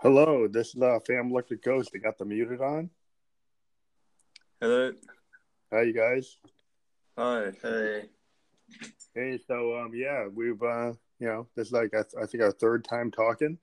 Hello, 0.00 0.46
this 0.46 0.76
is 0.76 0.82
uh, 0.82 1.00
Phantom 1.04 1.30
Electric 1.32 1.60
Ghost. 1.64 1.90
They 1.92 1.98
got 1.98 2.18
the 2.18 2.24
muted 2.24 2.60
on. 2.60 2.88
Hello. 4.60 4.92
Hi, 5.72 5.82
you 5.82 5.92
guys. 5.92 6.36
Hi. 7.16 7.50
Hey. 7.60 8.02
Hey, 9.12 9.40
so 9.48 9.76
um, 9.76 9.90
yeah, 9.94 10.28
we've 10.32 10.62
uh, 10.62 10.92
you 11.18 11.26
know, 11.26 11.48
this 11.56 11.66
is 11.68 11.72
like 11.72 11.94
I, 11.94 12.02
th- 12.02 12.22
I 12.22 12.26
think 12.26 12.44
our 12.44 12.52
third 12.52 12.84
time 12.84 13.10
talking, 13.10 13.58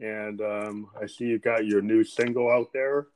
and 0.00 0.40
um, 0.42 0.90
I 1.00 1.06
see 1.06 1.24
you 1.24 1.40
got 1.40 1.66
your 1.66 1.82
new 1.82 2.04
single 2.04 2.48
out 2.52 2.72
there, 2.72 3.08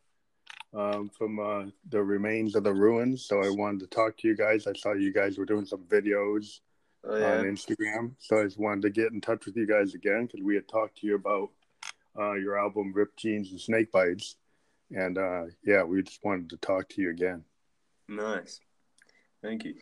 um, 0.74 1.10
from 1.16 1.38
uh, 1.38 1.66
the 1.90 2.02
remains 2.02 2.56
of 2.56 2.64
the 2.64 2.74
ruins. 2.74 3.24
So 3.26 3.40
I 3.40 3.50
wanted 3.50 3.80
to 3.80 3.86
talk 3.86 4.16
to 4.18 4.26
you 4.26 4.36
guys. 4.36 4.66
I 4.66 4.72
saw 4.72 4.94
you 4.94 5.12
guys 5.12 5.38
were 5.38 5.46
doing 5.46 5.64
some 5.64 5.84
videos 5.84 6.58
Oh 7.04 7.16
yeah. 7.16 7.38
on 7.38 7.44
Instagram, 7.44 8.14
so 8.18 8.40
I 8.40 8.44
just 8.44 8.58
wanted 8.58 8.82
to 8.82 8.90
get 8.90 9.12
in 9.12 9.20
touch 9.20 9.46
with 9.46 9.56
you 9.56 9.68
guys 9.68 9.94
again 9.94 10.26
because 10.26 10.44
we 10.44 10.56
had 10.56 10.66
talked 10.66 10.98
to 10.98 11.06
you 11.06 11.14
about 11.14 11.50
uh, 12.18 12.34
your 12.34 12.58
album 12.58 12.92
"Ripped 12.94 13.18
Jeans 13.18 13.50
and 13.50 13.60
Snake 13.60 13.92
Bites," 13.92 14.36
and 14.90 15.18
uh, 15.18 15.44
yeah, 15.64 15.82
we 15.82 16.02
just 16.02 16.24
wanted 16.24 16.50
to 16.50 16.56
talk 16.58 16.88
to 16.90 17.02
you 17.02 17.10
again. 17.10 17.44
Nice. 18.08 18.60
Thank 19.42 19.64
you. 19.64 19.74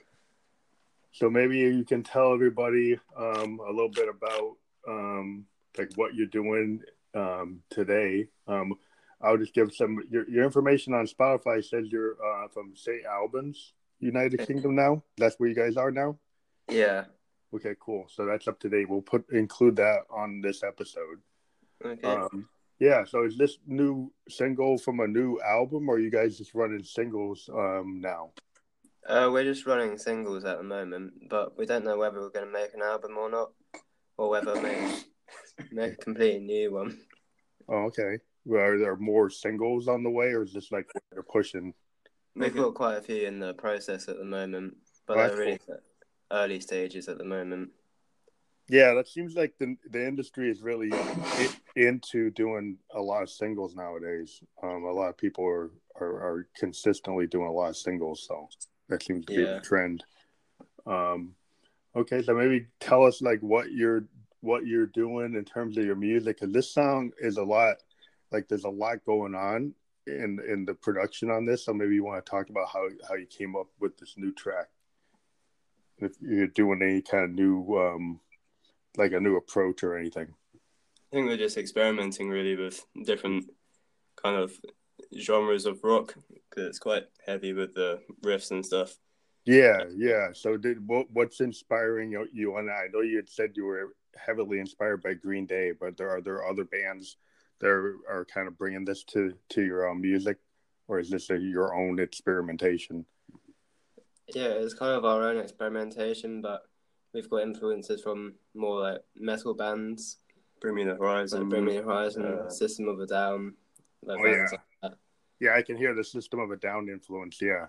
So 1.13 1.31
maybe 1.31 1.59
you 1.59 1.85
can 1.85 2.03
tell 2.03 2.35
everybody 2.35 2.99
um, 3.17 3.61
a 3.67 3.71
little 3.71 3.89
bit 3.89 4.09
about 4.09 4.57
um, 4.87 5.47
like 5.79 5.91
what 5.95 6.15
you're 6.15 6.27
doing 6.27 6.83
um, 7.15 7.61
today. 7.71 8.29
Um, 8.47 8.75
I'll 9.23 9.39
just 9.39 9.55
give 9.55 9.75
some 9.75 9.99
your, 10.11 10.29
your 10.29 10.45
information 10.45 10.93
on 10.93 11.07
Spotify 11.07 11.65
says 11.65 11.87
you're 11.91 12.17
uh, 12.23 12.49
from 12.49 12.75
St. 12.77 13.05
Albans, 13.07 13.73
United 13.99 14.47
Kingdom 14.47 14.75
now. 14.75 15.03
That's 15.17 15.37
where 15.37 15.49
you 15.49 15.55
guys 15.55 15.77
are 15.77 15.91
now. 15.91 16.19
Yeah. 16.69 17.05
Okay, 17.55 17.75
cool. 17.81 18.07
So 18.11 18.27
that's 18.27 18.49
up 18.49 18.61
to 18.61 18.69
date. 18.69 18.89
We'll 18.89 19.01
put 19.01 19.25
include 19.31 19.77
that 19.77 20.01
on 20.11 20.43
this 20.43 20.63
episode. 20.63 21.21
Okay. 21.85 22.09
Um, 22.09 22.49
yeah. 22.79 23.05
So 23.05 23.25
is 23.25 23.37
this 23.37 23.59
new 23.67 24.13
single 24.29 24.79
from 24.79 25.01
a 25.01 25.07
new 25.07 25.39
album, 25.41 25.89
or 25.89 25.97
are 25.97 25.99
you 25.99 26.11
guys 26.11 26.39
just 26.39 26.55
running 26.55 26.85
singles 26.85 27.49
um, 27.53 28.01
now? 28.01 28.31
Uh, 29.07 29.31
we're 29.33 29.45
just 29.45 29.67
running 29.67 29.97
singles 29.97 30.45
at 30.45 30.59
the 30.59 30.65
moment, 30.65 31.13
but 31.31 31.57
we 31.57 31.65
don't 31.65 31.85
know 31.85 31.97
whether 31.97 32.21
we're 32.21 32.31
going 32.31 32.47
to 32.47 32.53
make 32.53 32.75
an 32.75 32.83
album 32.83 33.17
or 33.17 33.31
not, 33.31 33.53
or 34.19 34.29
whether 34.29 34.61
make 34.61 35.05
make 35.71 35.93
a 35.93 35.97
completely 35.97 36.41
new 36.41 36.73
one. 36.73 36.99
Oh, 37.69 37.85
okay. 37.87 38.19
Well, 38.45 38.63
are 38.63 38.79
there 38.79 38.97
more 38.97 39.31
singles 39.31 39.89
on 39.89 40.03
the 40.03 40.11
way, 40.11 40.27
or 40.27 40.43
is 40.43 40.53
this 40.53 40.73
like 40.73 40.87
what 40.93 41.03
they're 41.13 41.23
pushing? 41.23 41.75
We've 42.35 42.53
Make 42.53 42.57
got 42.57 42.75
quite 42.75 42.99
a 42.99 43.03
few 43.03 43.27
in 43.27 43.39
the 43.39 43.55
process 43.55 44.09
at 44.09 44.19
the 44.19 44.25
moment, 44.25 44.77
but 45.07 45.15
Oh, 45.15 45.21
they're 45.21 45.29
that's 45.29 45.39
really 45.39 45.59
early 46.31 46.61
stages 46.61 47.09
at 47.09 47.19
the 47.19 47.25
moment. 47.25 47.71
Yeah, 48.69 48.95
that 48.95 49.09
seems 49.09 49.35
like 49.37 49.55
the 49.59 49.77
the 49.91 50.05
industry 50.07 50.51
is 50.51 50.61
really 50.63 50.91
into 51.77 52.31
doing 52.31 52.79
a 52.95 53.01
lot 53.01 53.23
of 53.23 53.31
singles 53.31 53.77
nowadays. 53.77 54.43
Um, 54.63 54.85
a 54.85 54.93
lot 54.93 55.09
of 55.09 55.17
people 55.17 55.45
are, 55.47 55.71
are 56.01 56.15
are 56.27 56.49
consistently 56.57 57.27
doing 57.29 57.47
a 57.47 57.53
lot 57.53 57.71
of 57.71 57.77
singles, 57.77 58.25
so 58.27 58.49
that 58.89 59.03
seems 59.03 59.25
to 59.27 59.35
be 59.35 59.43
Yeah. 59.43 59.55
the 59.55 59.61
trend. 59.61 60.05
Um, 60.85 61.35
okay, 61.95 62.23
so 62.23 62.35
maybe 62.35 62.67
tell 62.81 63.05
us 63.05 63.23
like 63.23 63.41
what 63.41 63.71
you're 63.73 64.05
what 64.41 64.67
you're 64.67 64.87
doing 64.87 65.35
in 65.35 65.45
terms 65.45 65.77
of 65.79 65.85
your 65.85 65.97
music, 65.97 66.41
because 66.41 66.53
this 66.53 66.73
song 66.73 67.13
is 67.21 67.37
a 67.37 67.45
lot 67.45 67.77
like 68.33 68.49
there's 68.49 68.65
a 68.65 68.69
lot 68.69 69.05
going 69.05 69.35
on 69.37 69.75
in 70.09 70.41
in 70.49 70.65
the 70.65 70.75
production 70.75 71.31
on 71.31 71.45
this. 71.47 71.65
So 71.65 71.73
maybe 71.73 71.95
you 71.95 72.05
want 72.05 72.25
to 72.25 72.31
talk 72.31 72.51
about 72.51 72.69
how 72.73 72.89
how 73.09 73.15
you 73.15 73.27
came 73.27 73.55
up 73.55 73.69
with 73.79 73.97
this 73.97 74.15
new 74.17 74.33
track. 74.33 74.67
If 75.99 76.13
you're 76.21 76.49
doing 76.49 76.83
any 76.83 77.01
kind 77.01 77.25
of 77.25 77.31
new 77.31 77.77
um 77.79 78.21
like 78.99 79.13
a 79.13 79.21
new 79.21 79.37
approach 79.37 79.83
or 79.83 79.97
anything. 79.97 80.29
I 81.13 81.17
think 81.17 81.29
we're 81.29 81.37
just 81.37 81.57
experimenting 81.57 82.29
really 82.29 82.57
with 82.57 82.85
different 83.05 83.47
kind 84.23 84.37
of 84.37 84.53
genres 85.19 85.67
of 85.67 85.83
rock 85.85 86.15
because 86.29 86.69
it's 86.69 86.79
quite 86.79 87.05
heavy 87.25 87.53
with 87.53 87.75
the 87.75 88.01
riffs 88.25 88.51
and 88.51 88.65
stuff. 88.65 88.97
Yeah, 89.45 89.85
yeah. 89.95 90.29
So 90.33 90.57
did 90.57 90.87
what 90.87 91.07
what's 91.13 91.41
inspiring 91.41 92.11
you, 92.11 92.27
you 92.33 92.57
and 92.57 92.71
I 92.71 92.87
know 92.93 93.01
you 93.01 93.17
had 93.17 93.31
said 93.31 93.53
you 93.55 93.65
were 93.65 93.95
heavily 94.17 94.59
inspired 94.59 95.03
by 95.03 95.15
Green 95.15 95.47
Day, 95.47 95.73
but 95.79 95.97
there 95.97 96.11
are 96.11 96.21
there 96.21 96.45
other 96.45 96.65
bands 96.65 97.17
that 97.61 97.69
are, 97.69 97.97
are 98.09 98.25
kind 98.25 98.49
of 98.49 98.59
bringing 98.59 98.85
this 98.85 99.05
to 99.05 99.35
to 99.51 99.63
your 99.63 99.89
own 99.89 100.01
music, 100.01 100.39
or 100.89 100.99
is 100.99 101.11
this 101.11 101.31
a, 101.31 101.39
your 101.39 101.75
own 101.75 102.01
experimentation? 102.01 103.07
Yeah, 104.35 104.49
it's 104.49 104.75
kind 104.75 104.97
of 104.97 105.05
our 105.05 105.29
own 105.29 105.39
experimentation, 105.39 106.41
but 106.41 106.63
we've 107.17 107.31
got 107.31 107.43
influences 107.43 108.03
from 108.03 108.35
more 108.55 108.81
like 108.81 109.01
metal 109.17 109.55
bands, 109.55 110.19
Bring 110.61 110.77
the 110.85 110.93
like 110.93 111.01
Horizon. 111.01 111.49
Bring 111.49 111.65
the 111.65 111.77
Horizon, 111.83 112.25
uh, 112.27 112.51
System 112.51 112.89
of 112.89 113.01
a 113.01 113.07
Down, 113.07 113.55
like 114.03 114.19
Oh, 114.21 114.27
yeah. 114.27 114.47
like. 114.83 114.93
Yeah, 115.41 115.55
I 115.55 115.63
can 115.63 115.77
hear 115.77 115.95
the 115.95 116.05
System 116.05 116.41
of 116.41 116.51
a 116.51 116.57
Down 116.57 116.89
influence. 116.91 117.41
Yeah, 117.41 117.67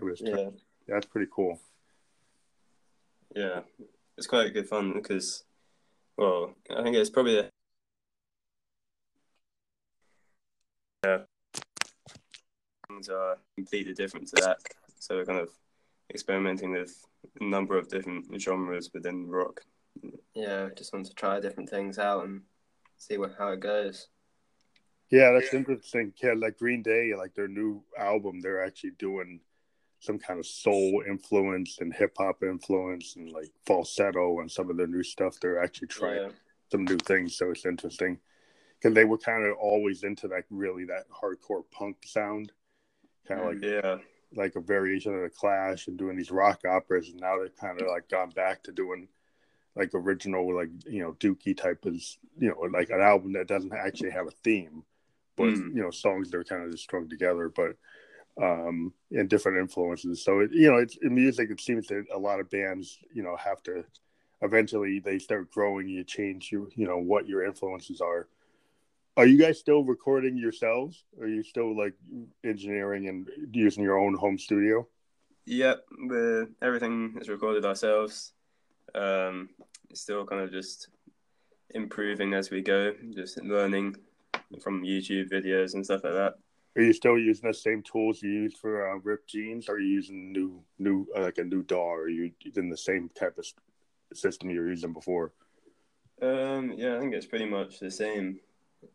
was 0.00 0.20
Yeah. 0.22 0.50
that's 0.86 1.06
pretty 1.06 1.30
cool. 1.34 1.58
Yeah, 3.34 3.62
it's 4.18 4.26
quite 4.26 4.52
good 4.52 4.68
fun 4.68 4.92
because, 4.92 5.44
well, 6.18 6.54
I 6.70 6.82
think 6.82 6.94
it's 6.96 7.10
probably 7.10 7.36
the 7.36 7.48
yeah 11.04 11.18
things 12.88 13.08
are 13.08 13.38
completely 13.56 13.94
different 13.94 14.28
to 14.28 14.36
that. 14.42 14.58
So 14.98 15.16
we're 15.16 15.24
kind 15.24 15.40
of 15.40 15.50
experimenting 16.10 16.72
with 16.72 17.06
a 17.40 17.44
number 17.44 17.78
of 17.78 17.88
different 17.88 18.26
genres 18.40 18.90
within 18.92 19.28
rock. 19.28 19.62
Yeah, 20.34 20.68
just 20.76 20.92
want 20.92 21.06
to 21.06 21.14
try 21.14 21.40
different 21.40 21.70
things 21.70 21.98
out 21.98 22.24
and 22.24 22.42
see 22.98 23.18
what 23.18 23.34
how 23.38 23.48
it 23.48 23.60
goes. 23.60 24.08
Yeah, 25.10 25.32
that's 25.32 25.52
interesting. 25.52 26.14
Yeah, 26.22 26.32
like 26.36 26.58
Green 26.58 26.82
Day, 26.82 27.12
like 27.16 27.34
their 27.34 27.48
new 27.48 27.82
album, 27.98 28.40
they're 28.40 28.64
actually 28.64 28.92
doing 28.98 29.40
some 30.00 30.18
kind 30.18 30.40
of 30.40 30.46
soul 30.46 31.02
influence 31.06 31.78
and 31.80 31.94
hip 31.94 32.14
hop 32.18 32.42
influence 32.42 33.14
and 33.16 33.30
like 33.30 33.50
falsetto 33.66 34.40
and 34.40 34.50
some 34.50 34.70
of 34.70 34.76
their 34.76 34.86
new 34.86 35.02
stuff. 35.02 35.38
They're 35.38 35.62
actually 35.62 35.88
trying 35.88 36.22
Yeah. 36.22 36.28
some 36.70 36.84
new 36.84 36.96
things, 36.96 37.36
so 37.36 37.50
it's 37.50 37.66
interesting 37.66 38.18
because 38.78 38.94
they 38.94 39.04
were 39.04 39.18
kind 39.18 39.46
of 39.46 39.56
always 39.58 40.02
into 40.02 40.26
like 40.26 40.46
really 40.50 40.84
that 40.86 41.04
hardcore 41.10 41.62
punk 41.70 41.98
sound, 42.06 42.50
kind 43.28 43.40
of 43.40 43.46
like 43.48 43.62
Yeah, 43.62 43.98
like 44.34 44.56
a 44.56 44.60
variation 44.60 45.14
of 45.14 45.22
the 45.22 45.30
Clash 45.30 45.88
and 45.88 45.96
doing 45.98 46.16
these 46.16 46.30
rock 46.30 46.62
operas, 46.68 47.08
and 47.10 47.20
now 47.20 47.38
they've 47.38 47.56
kind 47.56 47.80
of 47.80 47.88
like 47.88 48.08
gone 48.08 48.30
back 48.30 48.62
to 48.64 48.72
doing 48.72 49.08
like 49.76 49.90
original 49.94 50.54
like 50.54 50.70
you 50.86 51.02
know 51.02 51.12
Dookie 51.14 51.56
type 51.56 51.84
of 51.86 51.94
you 52.38 52.48
know 52.48 52.60
like 52.72 52.90
an 52.90 53.00
album 53.00 53.32
that 53.34 53.48
doesn't 53.48 53.72
actually 53.72 54.10
have 54.10 54.26
a 54.26 54.32
theme, 54.44 54.84
but 55.36 55.54
Mm. 55.54 55.74
you 55.74 55.82
know 55.82 55.90
songs 55.90 56.30
that 56.30 56.38
are 56.38 56.44
kind 56.44 56.64
of 56.64 56.70
just 56.72 56.84
strung 56.84 57.08
together, 57.08 57.48
but 57.48 57.76
um 58.42 58.92
and 59.10 59.28
different 59.28 59.58
influences. 59.58 60.24
So 60.24 60.40
it, 60.40 60.52
you 60.52 60.70
know, 60.70 60.78
it's 60.78 60.96
in 60.96 61.14
music. 61.14 61.50
It 61.50 61.60
seems 61.60 61.86
that 61.88 62.06
a 62.14 62.18
lot 62.18 62.40
of 62.40 62.50
bands 62.50 62.98
you 63.14 63.22
know 63.22 63.36
have 63.36 63.62
to 63.64 63.84
eventually 64.42 64.98
they 65.00 65.18
start 65.18 65.50
growing. 65.50 65.88
You 65.88 66.04
change 66.04 66.50
you 66.52 66.70
you 66.74 66.86
know 66.86 66.98
what 66.98 67.28
your 67.28 67.44
influences 67.44 68.00
are. 68.00 68.28
Are 69.16 69.26
you 69.26 69.36
guys 69.36 69.58
still 69.58 69.84
recording 69.84 70.38
yourselves? 70.38 71.04
Are 71.20 71.26
you 71.26 71.42
still 71.42 71.76
like 71.76 71.92
engineering 72.44 73.08
and 73.08 73.28
using 73.52 73.84
your 73.84 73.98
own 73.98 74.14
home 74.14 74.38
studio? 74.38 74.88
Yep, 75.44 75.84
we're, 76.06 76.48
everything 76.62 77.18
is 77.20 77.28
recorded 77.28 77.66
ourselves. 77.66 78.32
Um, 78.94 79.50
it's 79.90 80.00
still 80.00 80.24
kind 80.24 80.40
of 80.40 80.50
just 80.50 80.88
improving 81.74 82.32
as 82.32 82.50
we 82.50 82.62
go, 82.62 82.94
just 83.14 83.42
learning 83.42 83.96
from 84.62 84.82
YouTube 84.82 85.30
videos 85.30 85.74
and 85.74 85.84
stuff 85.84 86.04
like 86.04 86.14
that. 86.14 86.34
Are 86.74 86.82
you 86.82 86.94
still 86.94 87.18
using 87.18 87.48
the 87.48 87.54
same 87.54 87.82
tools 87.82 88.22
you 88.22 88.30
used 88.30 88.56
for 88.56 88.90
uh, 88.90 88.98
Ripped 89.02 89.28
Jeans? 89.28 89.68
Are 89.68 89.78
you 89.78 89.88
using 89.88 90.32
new, 90.32 90.62
new 90.78 91.06
uh, 91.14 91.20
like 91.20 91.36
a 91.36 91.44
new 91.44 91.62
DAW? 91.64 91.76
Or 91.76 92.02
are 92.04 92.08
you 92.08 92.32
using 92.40 92.70
the 92.70 92.78
same 92.78 93.10
type 93.14 93.36
of 93.36 93.46
system 94.16 94.48
you 94.48 94.60
were 94.60 94.70
using 94.70 94.94
before? 94.94 95.32
Um, 96.22 96.72
yeah, 96.78 96.96
I 96.96 97.00
think 97.00 97.12
it's 97.12 97.26
pretty 97.26 97.44
much 97.44 97.78
the 97.78 97.90
same. 97.90 98.40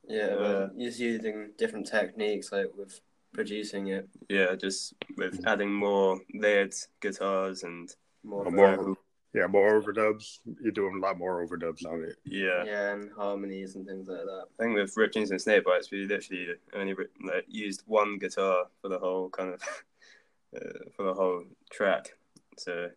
Yeah, 0.08 0.36
Uh, 0.36 0.70
just 0.78 1.00
using 1.00 1.52
different 1.58 1.88
techniques 1.88 2.52
like 2.52 2.72
with 2.78 3.02
producing 3.34 3.88
it 3.88 4.08
Yeah, 4.30 4.56
just 4.56 4.94
with 5.18 5.46
adding 5.46 5.72
more 5.72 6.20
layered 6.34 6.74
guitars 7.02 7.64
and 7.64 7.94
more. 8.24 8.46
Vocal. 8.46 8.86
more, 8.86 8.98
yeah, 9.34 9.48
more 9.48 9.80
overdubs. 9.82 10.40
You're 10.62 10.72
doing 10.72 10.96
a 10.98 11.00
lot 11.00 11.18
more 11.18 11.46
overdubs 11.46 11.86
on 11.86 12.04
it. 12.04 12.16
yeah. 12.26 12.64
yeah, 12.66 12.94
and 12.94 13.12
harmonies 13.12 13.76
and 13.76 13.86
things 13.86 14.08
like 14.08 14.26
that. 14.26 14.46
I 14.60 14.64
think 14.64 14.76
with 14.76 14.96
Ripped 14.98 15.14
Jeans 15.14 15.32
and 15.32 15.42
Snake 15.42 15.66
Bites, 15.66 15.92
we 15.92 16.06
literally 16.06 16.56
only 16.74 16.96
like, 17.24 17.46
used 17.48 17.84
one 17.86 18.18
guitar 18.18 18.66
for 18.82 18.88
the 18.90 18.98
whole 19.00 19.30
kind 19.30 19.54
of 19.54 19.62
uh, 20.56 20.90
for 20.96 21.04
the 21.06 21.14
whole 21.14 21.44
track. 21.72 22.14
So 22.58 22.90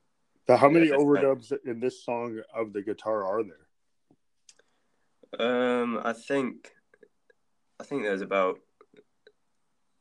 So, 0.46 0.56
how 0.56 0.68
many 0.70 0.86
Yeah, 0.86 0.92
that's 0.96 1.04
right. 1.04 1.24
overdubs 1.24 1.52
in 1.66 1.80
this 1.80 2.02
song 2.04 2.40
of 2.54 2.72
the 2.72 2.82
guitar 2.82 3.24
are 3.24 3.42
there? 3.42 3.66
Um, 5.38 6.00
I 6.02 6.12
think, 6.12 6.72
I 7.80 7.82
think 7.82 8.02
there's 8.02 8.20
about, 8.20 8.58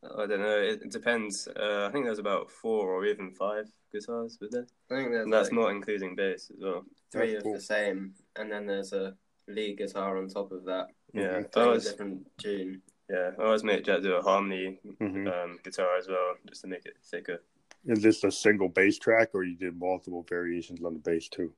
I 0.04 0.26
don't 0.26 0.42
know. 0.42 0.58
It, 0.60 0.82
it 0.84 0.92
depends. 0.92 1.48
Uh, 1.48 1.86
I 1.88 1.92
think 1.92 2.06
there's 2.06 2.20
about 2.20 2.52
four 2.52 2.90
or 2.90 3.06
even 3.06 3.32
five 3.32 3.68
guitars 3.92 4.38
with 4.42 4.54
it. 4.54 4.70
I 4.92 4.96
think 4.96 5.12
there's 5.12 5.24
And 5.24 5.34
that's 5.34 5.50
like 5.50 5.60
not 5.60 5.72
including 5.72 6.16
bass 6.16 6.52
as 6.54 6.58
well. 6.62 6.84
three 7.12 7.36
of 7.36 7.44
the 7.44 7.60
same, 7.62 8.14
and 8.36 8.52
then 8.52 8.66
there's 8.68 8.92
a 8.92 9.16
lead 9.48 9.78
guitar 9.78 10.18
on 10.18 10.28
top 10.28 10.52
of 10.52 10.66
that. 10.66 10.88
Yeah. 11.14 11.42
I 11.56 11.60
Like 11.66 11.80
a 11.80 11.80
different 11.82 12.28
tune. 12.38 12.82
yeah 13.10 13.32
I 13.40 13.44
always 13.44 13.64
make 13.64 13.86
Jack 13.86 14.02
do 14.02 14.14
a 14.14 14.22
harmony 14.22 14.80
Mhm. 15.02 15.28
um, 15.34 15.60
guitar 15.64 15.98
as 15.98 16.08
well, 16.08 16.36
just 16.48 16.62
to 16.62 16.68
make 16.68 16.86
it 16.86 16.98
thicker. 17.04 17.42
Is 17.86 18.02
this 18.04 18.24
a 18.26 18.32
single 18.32 18.68
bass 18.68 19.00
track, 19.00 19.30
or 19.34 19.44
you 19.44 19.56
did 19.56 19.80
multiple 19.80 20.24
variations 20.30 20.84
on 20.84 20.94
the 20.94 21.00
bass 21.00 21.30
too? 21.30 21.54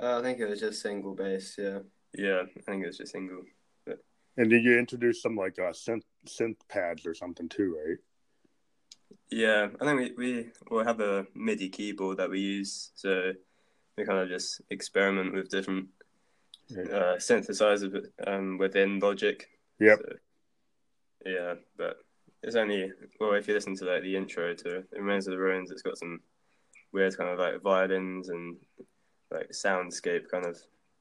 Uh, 0.00 0.18
I 0.18 0.22
think 0.22 0.38
it 0.38 0.46
was 0.48 0.60
just 0.60 0.82
single 0.82 1.14
bass. 1.14 1.56
Yeah. 1.58 1.80
Yeah, 2.14 2.42
I 2.56 2.60
think 2.60 2.84
it 2.84 2.86
was 2.86 2.98
just 2.98 3.12
single. 3.12 3.42
And 4.38 4.48
did 4.48 4.62
you 4.62 4.78
introduce 4.78 5.20
some 5.20 5.34
like 5.34 5.58
uh, 5.58 5.72
synth 5.72 6.04
synth 6.26 6.56
pads 6.68 7.04
or 7.04 7.12
something 7.12 7.48
too, 7.48 7.76
right? 7.84 7.98
Yeah, 9.30 9.68
I 9.80 9.84
think 9.84 10.16
we 10.16 10.32
we 10.34 10.50
will 10.70 10.84
have 10.84 11.00
a 11.00 11.26
MIDI 11.34 11.68
keyboard 11.68 12.18
that 12.18 12.30
we 12.30 12.38
use, 12.38 12.92
so 12.94 13.32
we 13.96 14.04
kind 14.04 14.20
of 14.20 14.28
just 14.28 14.60
experiment 14.70 15.34
with 15.34 15.50
different 15.50 15.88
Yeah. 16.68 16.82
uh, 16.84 17.16
synthesizers 17.16 18.06
um, 18.26 18.58
within 18.58 19.00
Logic. 19.00 19.44
Yep. 19.80 19.98
So, 19.98 20.16
yeah, 21.26 21.54
but 21.76 21.96
it's 22.44 22.54
only 22.56 22.92
well 23.18 23.32
if 23.34 23.48
you 23.48 23.54
listen 23.54 23.74
to 23.76 23.84
like 23.86 24.02
the 24.02 24.16
intro 24.16 24.54
to 24.54 24.76
"It 24.78 24.86
Remains 24.92 25.26
of 25.26 25.32
the 25.32 25.38
Ruins," 25.40 25.72
it's 25.72 25.82
got 25.82 25.98
some 25.98 26.20
weird 26.92 27.16
kind 27.16 27.30
of 27.30 27.40
like 27.40 27.60
violins 27.60 28.28
and 28.28 28.56
like 29.32 29.50
soundscape 29.50 30.30
kind 30.30 30.46
of. 30.46 30.56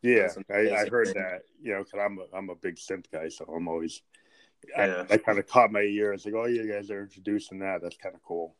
Yeah, 0.08 0.30
I, 0.50 0.82
I 0.84 0.86
heard 0.90 1.08
that. 1.16 1.42
You 1.62 1.74
know, 1.74 1.84
because 1.84 2.00
I'm 2.04 2.18
a, 2.20 2.38
I'm 2.38 2.50
a 2.50 2.56
big 2.56 2.76
synth 2.76 3.06
guy, 3.12 3.30
so 3.30 3.46
I'm 3.46 3.68
always. 3.68 4.02
Yeah. 4.76 5.06
I, 5.10 5.14
I 5.14 5.18
kind 5.18 5.38
of 5.38 5.48
caught 5.48 5.72
my 5.72 5.82
ear. 5.82 6.14
It's 6.14 6.26
like, 6.26 6.34
oh, 6.34 6.48
you 6.48 6.72
guys 6.72 6.90
are 6.90 7.04
introducing 7.04 7.60
that. 7.60 7.82
That's 7.82 7.98
kind 7.98 8.16
of 8.16 8.24
cool. 8.24 8.56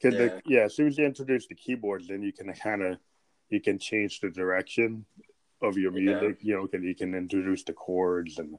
Cause 0.00 0.14
Yeah. 0.14 0.18
the, 0.18 0.42
yeah, 0.46 0.60
as 0.62 0.76
soon 0.76 0.86
as 0.88 0.96
you 0.96 1.04
introduce 1.04 1.46
the 1.46 1.54
keyboards, 1.54 2.08
then 2.08 2.22
you 2.22 2.32
can 2.32 2.52
kind 2.52 2.82
of 2.82 2.98
you 3.48 3.60
can 3.60 3.78
change 3.78 4.20
the 4.20 4.30
direction 4.30 5.04
of 5.60 5.76
your 5.76 5.92
Yeah. 5.98 6.20
music. 6.20 6.38
You 6.40 6.56
know, 6.56 6.66
because 6.66 6.84
you 6.84 6.94
can 6.94 7.14
introduce 7.14 7.64
the 7.64 7.72
chords 7.72 8.38
and, 8.38 8.56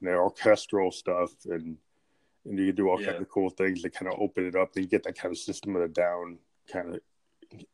and 0.00 0.08
the 0.08 0.14
orchestral 0.14 0.90
stuff, 0.90 1.32
and 1.44 1.76
and 2.44 2.58
you 2.58 2.66
can 2.66 2.74
do 2.74 2.88
all 2.88 3.00
Yeah. 3.00 3.08
kinds 3.12 3.22
of 3.22 3.28
cool 3.28 3.50
things 3.50 3.82
to 3.82 3.90
kind 3.90 4.10
of 4.12 4.18
open 4.18 4.46
it 4.46 4.56
up 4.56 4.74
and 4.76 4.88
get 4.88 5.02
that 5.04 5.16
kind 5.16 5.32
of 5.32 5.38
System 5.38 5.76
of 5.76 5.82
a 5.82 5.88
Down 5.88 6.38
kind 6.72 6.94
of 6.94 7.00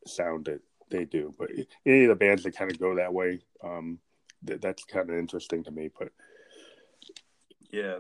sound 0.07 0.47
that 0.47 0.61
they 0.91 1.05
do. 1.05 1.35
But 1.39 1.51
any 1.87 2.05
of 2.05 2.09
the 2.09 2.15
bands 2.15 2.43
that 2.43 2.57
kind 2.57 2.71
of 2.71 2.79
go 2.79 2.95
that 2.97 3.13
way, 3.13 3.41
um, 3.63 3.99
th- 4.47 4.61
that's 4.61 4.85
kind 4.85 5.09
of 5.11 5.17
interesting 5.17 5.65
to 5.65 5.71
me. 5.71 5.91
But 5.99 6.11
Yeah, 7.71 7.99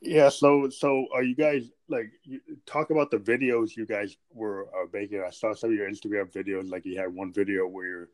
yeah, 0.00 0.28
so 0.28 0.68
so 0.70 1.06
are 1.12 1.22
you 1.22 1.34
guys 1.34 1.70
like 1.88 2.12
you, 2.22 2.40
talk 2.66 2.90
about 2.90 3.10
the 3.10 3.18
videos 3.18 3.76
you 3.76 3.86
guys 3.86 4.16
were 4.32 4.66
uh, 4.74 4.86
making? 4.92 5.22
I 5.26 5.30
saw 5.30 5.54
some 5.54 5.70
of 5.70 5.76
your 5.76 5.90
Instagram 5.90 6.30
videos. 6.32 6.70
Like 6.70 6.84
you 6.84 6.98
had 6.98 7.14
one 7.14 7.32
video 7.32 7.66
where 7.66 8.08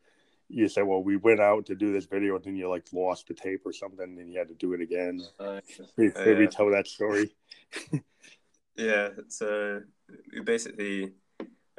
you 0.49 0.67
said, 0.67 0.83
"Well, 0.83 1.03
we 1.03 1.17
went 1.17 1.39
out 1.39 1.65
to 1.67 1.75
do 1.75 1.91
this 1.91 2.05
video, 2.05 2.35
and 2.35 2.43
then 2.43 2.55
you 2.55 2.69
like 2.69 2.85
lost 2.93 3.27
the 3.27 3.33
tape 3.33 3.61
or 3.65 3.73
something, 3.73 4.17
and 4.19 4.31
you 4.31 4.39
had 4.39 4.47
to 4.47 4.53
do 4.55 4.73
it 4.73 4.81
again." 4.81 5.21
Uh, 5.39 5.59
Maybe, 5.97 6.13
Oh, 6.15 6.25
maybe 6.25 6.43
yeah. 6.43 6.49
tell 6.49 6.69
that 6.71 6.87
story. 6.87 7.35
yeah. 8.75 9.09
So 9.27 9.81
we 10.31 10.41
basically 10.41 11.13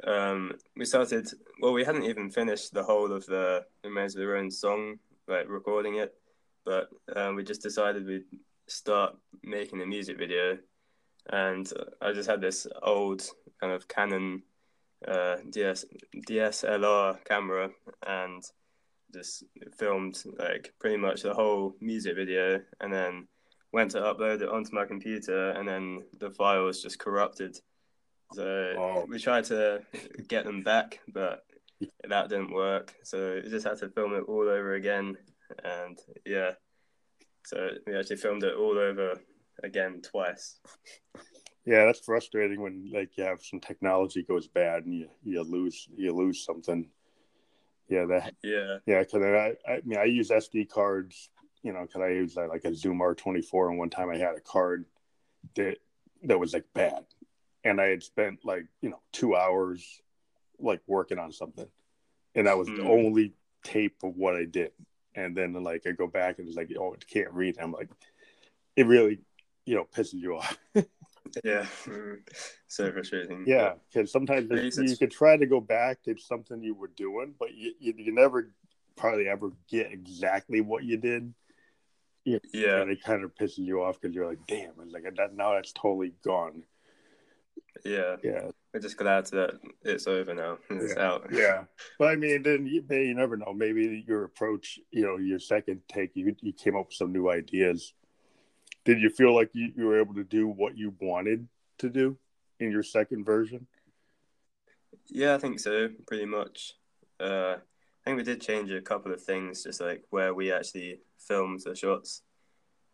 um, 0.03 0.53
we 0.75 0.85
started. 0.85 1.27
Well, 1.61 1.73
we 1.73 1.85
hadn't 1.85 2.03
even 2.03 2.29
finished 2.29 2.73
the 2.73 2.83
whole 2.83 3.11
of 3.11 3.25
the 3.25 3.65
"Remains 3.83 4.15
of 4.15 4.19
the 4.19 4.27
Ruins" 4.27 4.59
song, 4.59 4.99
like 5.27 5.47
recording 5.47 5.95
it, 5.95 6.13
but 6.65 6.89
um, 7.15 7.35
we 7.35 7.43
just 7.43 7.61
decided 7.61 8.05
we'd 8.05 8.25
start 8.67 9.15
making 9.43 9.81
a 9.81 9.85
music 9.85 10.17
video, 10.17 10.57
and 11.31 11.71
I 12.01 12.11
just 12.11 12.29
had 12.29 12.41
this 12.41 12.67
old 12.83 13.23
kind 13.61 13.73
of 13.73 13.87
Canon 13.87 14.43
uh, 15.07 15.37
DS 15.49 15.85
DSLR 16.27 17.23
camera 17.25 17.69
and 18.05 18.43
just 19.13 19.43
filmed 19.77 20.21
like 20.37 20.73
pretty 20.79 20.97
much 20.97 21.21
the 21.21 21.33
whole 21.33 21.75
music 21.79 22.15
video, 22.15 22.59
and 22.81 22.93
then 22.93 23.27
went 23.71 23.91
to 23.91 23.99
upload 23.99 24.41
it 24.41 24.49
onto 24.49 24.73
my 24.73 24.85
computer, 24.85 25.51
and 25.51 25.67
then 25.67 26.03
the 26.19 26.31
file 26.31 26.65
was 26.65 26.81
just 26.81 26.99
corrupted. 26.99 27.57
So 28.33 28.75
Oh. 28.77 29.05
we 29.07 29.19
tried 29.19 29.45
to 29.45 29.83
get 30.27 30.45
them 30.45 30.63
back, 30.63 30.99
but 31.07 31.45
that 32.07 32.29
didn't 32.29 32.51
work. 32.53 32.93
So 33.03 33.41
we 33.43 33.49
just 33.49 33.67
had 33.67 33.77
to 33.79 33.89
film 33.89 34.13
it 34.15 34.23
all 34.27 34.47
over 34.47 34.73
again, 34.73 35.17
and 35.63 35.97
yeah, 36.25 36.51
so 37.45 37.69
we 37.85 37.95
actually 37.97 38.17
filmed 38.17 38.43
it 38.43 38.55
all 38.55 38.77
over 38.77 39.19
again 39.63 40.01
twice. 40.01 40.59
Yeah, 41.65 41.85
that's 41.85 41.99
frustrating 41.99 42.61
when 42.61 42.91
like 42.93 43.17
you 43.17 43.23
have 43.23 43.41
some 43.43 43.59
technology 43.59 44.23
goes 44.23 44.47
bad 44.47 44.85
and 44.85 44.93
you 44.93 45.09
you 45.23 45.41
lose 45.43 45.87
you 45.95 46.13
lose 46.13 46.43
something. 46.43 46.89
Yeah, 47.87 48.05
that 48.05 48.33
Yeah, 48.43 48.77
Yeah, 48.87 48.99
because 49.01 49.23
I, 49.23 49.71
I 49.71 49.81
mean, 49.85 49.99
I 49.99 50.05
use 50.05 50.29
SD 50.31 50.69
cards, 50.69 51.29
you 51.61 51.71
know, 51.71 51.81
because 51.81 52.01
I 52.01 52.09
use 52.09 52.35
like 52.35 52.65
a 52.65 52.73
Zoom 52.73 52.99
R24, 52.99 53.69
and 53.69 53.77
one 53.77 53.89
time 53.91 54.09
I 54.09 54.17
had 54.17 54.35
a 54.35 54.41
card 54.41 54.85
that 55.55 55.77
that 56.23 56.39
was 56.39 56.53
like 56.53 56.65
bad, 56.73 57.05
and 57.65 57.81
I 57.81 57.87
had 57.87 58.03
spent 58.03 58.45
like 58.45 58.65
you 58.81 58.91
know 58.91 59.01
two 59.11 59.35
hours 59.35 59.85
like 60.59 60.81
working 60.87 61.19
on 61.19 61.33
something, 61.33 61.67
and 62.35 62.47
that 62.47 62.57
was 62.57 62.67
the 62.69 62.81
Hmm. 62.81 62.87
only 62.87 63.33
tape 63.63 63.97
of 64.03 64.15
what 64.15 64.35
I 64.35 64.45
did, 64.45 64.71
and 65.15 65.35
then 65.35 65.53
like 65.63 65.83
I 65.87 65.91
go 65.91 66.07
back 66.07 66.39
and 66.39 66.47
it's 66.47 66.57
like, 66.57 66.71
oh, 66.79 66.93
it 66.93 67.05
can't 67.07 67.33
read. 67.33 67.57
I'm 67.59 67.73
like, 67.73 67.89
it 68.75 68.87
really, 68.87 69.19
you 69.65 69.75
know, 69.75 69.85
pisses 69.93 70.13
you 70.15 70.37
off. 70.37 70.57
yeah, 71.43 71.65
so 72.67 72.91
frustrating. 72.91 73.45
Yeah, 73.47 73.73
because 73.93 74.11
sometimes 74.11 74.49
At 74.51 74.57
you, 74.57 74.63
least 74.63 74.77
you 74.77 74.97
could 74.97 75.11
try 75.11 75.37
to 75.37 75.45
go 75.45 75.59
back 75.59 76.03
to 76.03 76.15
something 76.17 76.63
you 76.63 76.75
were 76.75 76.91
doing, 76.95 77.33
but 77.39 77.53
you, 77.53 77.73
you, 77.79 77.93
you 77.97 78.11
never 78.13 78.51
probably 78.95 79.27
ever 79.27 79.51
get 79.69 79.91
exactly 79.91 80.61
what 80.61 80.83
you 80.83 80.97
did. 80.97 81.33
yeah, 82.25 82.81
And 82.81 82.89
it 82.89 83.03
kind 83.03 83.23
of 83.23 83.35
pisses 83.35 83.59
you 83.59 83.83
off 83.83 83.99
because 83.99 84.15
you're 84.15 84.27
like, 84.27 84.45
damn, 84.47 84.71
it's 84.81 84.93
like 84.93 85.03
that 85.15 85.35
now 85.35 85.53
that's 85.53 85.71
totally 85.73 86.13
gone. 86.23 86.63
Yeah. 87.83 88.15
Yeah, 88.23 88.49
We're 88.73 88.79
just 88.79 88.97
glad 88.97 89.25
that 89.27 89.59
it's 89.83 90.07
over 90.07 90.33
now. 90.33 90.57
It's 90.69 90.97
out. 90.97 91.27
yeah. 91.31 91.63
But 91.99 92.09
I 92.09 92.15
mean, 92.15 92.43
then 92.43 92.65
you, 92.65 92.83
you 92.89 93.13
never 93.13 93.37
know. 93.37 93.53
Maybe 93.53 94.03
your 94.07 94.23
approach, 94.23 94.79
you 94.91 95.03
know, 95.03 95.17
your 95.17 95.39
second 95.39 95.81
take, 95.87 96.15
you 96.15 96.35
you 96.41 96.53
came 96.53 96.75
up 96.75 96.87
with 96.87 96.95
some 96.95 97.11
new 97.11 97.29
ideas. 97.29 97.93
Did 98.85 98.99
you 99.01 99.09
feel 99.09 99.33
like 99.33 99.49
you, 99.53 99.71
you 99.75 99.85
were 99.85 99.99
able 99.99 100.13
to 100.15 100.23
do 100.23 100.47
what 100.47 100.77
you 100.77 100.93
wanted 100.99 101.47
to 101.79 101.89
do 101.89 102.17
in 102.59 102.71
your 102.71 102.83
second 102.83 103.25
version? 103.25 103.67
Yeah, 105.07 105.35
I 105.35 105.37
think 105.37 105.59
so, 105.59 105.89
pretty 106.07 106.25
much. 106.25 106.73
Uh, 107.19 107.55
I 107.57 108.03
think 108.05 108.17
we 108.17 108.23
did 108.23 108.41
change 108.41 108.71
a 108.71 108.81
couple 108.81 109.11
of 109.11 109.21
things, 109.21 109.63
just 109.63 109.81
like 109.81 110.03
where 110.09 110.33
we 110.33 110.51
actually 110.51 110.99
filmed 111.17 111.61
the 111.65 111.75
shots. 111.75 112.21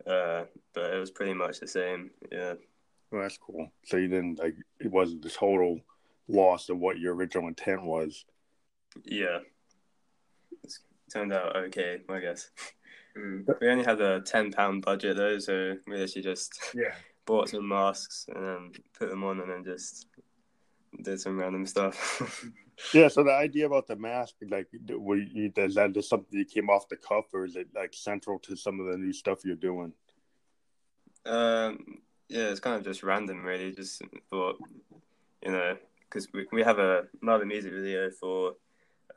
Uh, 0.05 0.45
but 0.73 0.93
it 0.93 0.99
was 0.99 1.11
pretty 1.11 1.33
much 1.33 1.59
the 1.59 1.67
same. 1.67 2.11
Yeah, 2.31 2.53
Well, 3.11 3.21
that's 3.23 3.37
cool. 3.37 3.71
So 3.85 3.97
you 3.97 4.07
didn't 4.07 4.39
like 4.39 4.55
it 4.79 4.91
wasn't 4.91 5.21
the 5.23 5.29
total 5.29 5.79
loss 6.27 6.69
of 6.69 6.77
what 6.77 6.99
your 6.99 7.13
original 7.15 7.47
intent 7.47 7.83
was. 7.83 8.25
yeah. 9.03 9.39
It's 10.63 10.79
turned 11.11 11.33
out 11.33 11.55
okay, 11.55 12.01
I 12.09 12.19
guess. 12.19 12.49
mm. 13.17 13.45
We 13.59 13.67
only 13.67 13.83
had 13.83 13.99
a 14.01 14.21
ten 14.21 14.51
pound 14.51 14.83
budget 14.83 15.17
though, 15.17 15.39
so 15.39 15.75
we 15.87 16.01
actually 16.01 16.21
just 16.21 16.57
Yeah. 16.75 16.93
bought 17.25 17.49
some 17.49 17.67
masks 17.67 18.27
and 18.33 18.45
then 18.45 18.71
put 18.97 19.09
them 19.09 19.23
on, 19.23 19.39
and 19.41 19.49
then 19.49 19.63
just 19.65 20.07
did 21.03 21.19
some 21.19 21.39
random 21.39 21.65
stuff. 21.65 22.43
Yeah. 22.95 23.09
So 23.09 23.23
the 23.23 23.31
idea 23.33 23.67
about 23.67 23.85
the 23.85 23.95
mask, 23.95 24.35
like, 24.49 24.65
were 24.89 25.17
you, 25.17 25.51
is 25.55 25.75
that 25.75 25.93
just 25.93 26.09
something 26.09 26.39
that 26.39 26.49
came 26.49 26.67
off 26.67 26.89
the 26.89 26.95
cuff, 26.95 27.25
or 27.31 27.45
is 27.45 27.55
it 27.55 27.67
like 27.75 27.93
central 27.93 28.39
to 28.39 28.55
some 28.55 28.79
of 28.79 28.87
the 28.87 28.97
new 28.97 29.13
stuff 29.13 29.45
you're 29.45 29.55
doing? 29.55 29.93
Um, 31.25 31.99
yeah, 32.31 32.49
it's 32.49 32.59
kind 32.61 32.77
of 32.77 32.83
just 32.83 33.03
random, 33.03 33.43
really. 33.43 33.71
Just 33.71 34.01
thought, 34.29 34.57
you 35.45 35.51
know, 35.51 35.77
because 36.09 36.31
we, 36.33 36.47
we 36.51 36.63
have 36.63 36.79
a, 36.79 37.03
another 37.21 37.45
music 37.45 37.73
video 37.73 38.09
for 38.09 38.53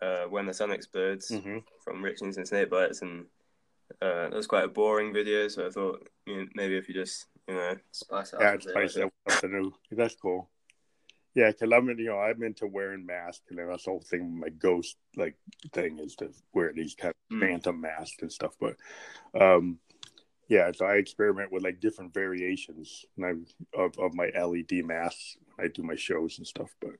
uh, 0.02 0.24
When 0.24 0.46
the 0.46 0.54
Sun 0.54 0.72
Explodes 0.72 1.30
Mm-hmm. 1.30 1.58
from 1.84 2.02
Ripped 2.02 2.18
Jeans 2.18 2.36
and 2.36 2.46
Snakebites, 2.46 3.02
and 3.02 3.26
uh, 4.02 4.26
it 4.26 4.34
was 4.34 4.46
quite 4.48 4.64
a 4.64 4.68
boring 4.68 5.12
video. 5.12 5.46
So 5.48 5.66
I 5.66 5.70
thought, 5.70 6.08
you 6.26 6.36
know, 6.36 6.46
maybe 6.54 6.76
if 6.76 6.88
you 6.88 6.94
just, 6.94 7.26
you 7.48 7.54
know, 7.54 7.76
Spice 7.92 8.32
it 8.32 8.40
Yeah, 8.40 8.54
up 8.54 8.60
bit. 8.60 8.70
spice 8.70 8.96
it 8.96 9.04
up 9.04 9.12
with 9.26 9.34
something 9.34 9.60
new. 9.60 9.74
That's 9.92 10.16
cool. 10.16 10.48
Yeah, 11.36 11.50
because 11.50 11.72
I'm, 11.72 11.88
you 11.88 12.06
know, 12.06 12.18
I'm 12.18 12.42
into 12.42 12.66
wearing 12.66 13.06
masks, 13.06 13.44
and 13.50 13.58
that's 13.58 13.84
the 13.84 13.90
whole 13.90 14.00
thing. 14.00 14.38
My 14.38 14.48
ghost 14.50 14.96
like 15.16 15.36
thing 15.72 15.98
is 15.98 16.14
to 16.16 16.30
wear 16.52 16.72
these 16.72 16.94
kind 16.94 17.10
of 17.10 17.14
Mm. 17.36 17.40
phantom 17.40 17.80
masks 17.80 18.20
and 18.20 18.30
stuff. 18.30 18.54
But, 18.60 18.76
um, 19.40 19.78
yeah, 20.48 20.70
so 20.72 20.86
I 20.86 20.94
experiment 20.96 21.52
with 21.52 21.62
like 21.64 21.80
different 21.80 22.12
variations 22.14 23.04
of 23.74 23.98
of 23.98 24.14
my 24.14 24.28
LED 24.36 24.84
masks 24.84 25.36
when 25.56 25.66
I 25.66 25.70
do 25.70 25.82
my 25.82 25.94
shows 25.96 26.38
and 26.38 26.46
stuff. 26.46 26.74
But 26.80 26.92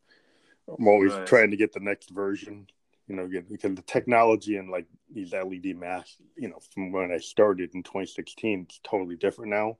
I'm 0.79 0.89
always 0.89 1.13
Right. 1.15 1.27
trying 1.27 1.51
to 1.51 1.57
get 1.57 1.73
the 1.73 1.81
next 1.81 2.11
version. 2.11 2.67
You 3.07 3.17
know, 3.17 3.29
get, 3.29 3.51
because 3.51 3.75
the 3.75 3.83
technology 3.83 4.57
and 4.57 4.71
like 4.71 4.87
these 5.13 5.35
LED 5.35 5.77
masks, 5.77 6.17
you 6.37 6.49
know, 6.49 6.59
from 6.73 6.91
when 6.91 7.13
I 7.13 7.19
started 7.19 7.75
in 7.75 7.83
2016, 7.83 8.63
it's 8.69 8.81
totally 8.83 9.17
different 9.17 9.51
now, 9.51 9.77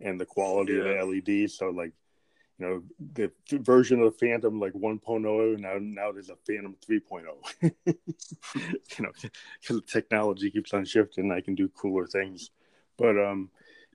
and 0.00 0.20
the 0.20 0.26
quality 0.26 0.74
Yeah. 0.74 0.80
of 0.80 0.84
the 0.84 1.22
LEDs. 1.44 1.56
So 1.56 1.70
like 1.70 1.92
you 2.58 2.66
know 2.66 2.82
the 3.14 3.30
version 3.60 4.00
of 4.00 4.12
the 4.12 4.18
Phantom 4.18 4.58
like 4.58 4.72
1.0 4.72 5.58
now 5.58 5.76
now 5.78 6.12
there's 6.12 6.30
a 6.30 6.36
Phantom 6.46 6.74
3.0. 6.88 7.26
you 8.54 9.04
know, 9.04 9.12
because 9.60 9.76
the 9.76 9.82
technology 9.86 10.50
keeps 10.50 10.72
on 10.74 10.84
shifting, 10.84 11.30
I 11.30 11.40
can 11.40 11.54
do 11.54 11.68
cooler 11.68 12.06
things. 12.06 12.50
But 12.98 13.18
um, 13.18 13.50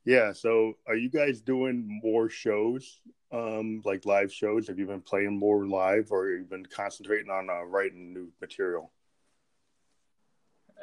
yeah. 0.06 0.34
So 0.34 0.74
are 0.88 0.96
you 0.96 1.10
guys 1.10 1.42
doing 1.42 2.02
more 2.04 2.30
shows, 2.30 3.02
um, 3.32 3.82
like 3.86 4.06
live 4.06 4.32
shows? 4.32 4.68
Have 4.68 4.80
you 4.80 4.88
been 4.88 5.02
playing 5.02 5.38
more 5.38 5.66
live, 5.66 6.12
or 6.12 6.30
have 6.30 6.40
you 6.40 6.46
been 6.46 6.66
concentrating 6.66 7.32
on 7.32 7.50
uh, 7.50 7.64
writing 7.64 8.14
new 8.14 8.32
material? 8.40 8.92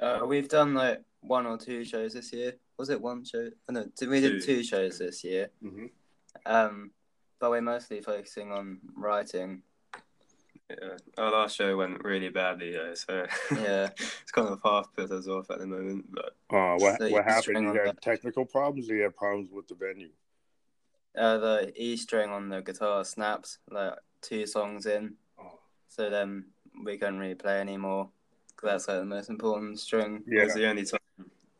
Uh, 0.00 0.20
we've 0.26 0.48
done 0.48 0.74
like 0.74 1.02
one 1.20 1.46
or 1.46 1.58
two 1.58 1.84
shows 1.84 2.14
this 2.14 2.32
year. 2.32 2.54
Was 2.78 2.90
it 2.90 3.00
one 3.00 3.24
show? 3.24 3.50
Oh, 3.68 3.72
no, 3.72 3.86
we 4.08 4.20
did 4.20 4.42
two 4.42 4.62
shows 4.62 4.98
this 4.98 5.24
year. 5.24 5.50
Mm-hmm. 5.64 5.86
Um, 6.46 6.92
but 7.40 7.50
we're 7.50 7.60
mostly 7.60 8.00
focusing 8.00 8.52
on 8.52 8.78
writing. 8.96 9.62
Yeah, 10.70 10.96
our 11.16 11.30
last 11.32 11.56
show 11.56 11.76
went 11.78 12.04
really 12.04 12.28
badly, 12.28 12.72
though, 12.72 12.92
so 12.94 13.26
Yeah. 13.52 13.88
it's 13.96 14.30
kind 14.32 14.48
of 14.48 14.60
half 14.62 14.92
put 14.94 15.10
us 15.10 15.26
off 15.26 15.50
at 15.50 15.60
the 15.60 15.66
moment. 15.66 16.04
But 16.10 16.34
Uh, 16.54 16.76
what 16.76 16.98
So 16.98 17.08
what 17.08 17.24
happened? 17.24 17.74
You 17.74 17.80
had 17.86 18.00
technical 18.02 18.44
problems, 18.44 18.90
or 18.90 18.94
you 18.96 19.02
had 19.04 19.16
problems 19.16 19.50
with 19.50 19.66
the 19.68 19.74
venue? 19.74 20.10
Uh, 21.16 21.38
the 21.38 21.72
E 21.82 21.96
string 21.96 22.28
on 22.30 22.48
the 22.50 22.60
guitar 22.60 23.02
snapped 23.04 23.58
like 23.70 23.94
two 24.20 24.46
songs 24.46 24.84
in, 24.86 25.14
Oh. 25.38 25.58
so 25.88 26.10
then 26.10 26.44
we 26.84 26.98
couldn't 26.98 27.18
really 27.18 27.34
play 27.34 27.60
anymore. 27.60 28.10
Cause 28.56 28.70
that's 28.70 28.88
like 28.88 28.98
the 28.98 29.04
most 29.06 29.30
important 29.30 29.78
string. 29.80 30.22
Yeah, 30.26 30.42
it's 30.42 30.54
the 30.54 30.68
only 30.68 30.84
time. 30.84 30.98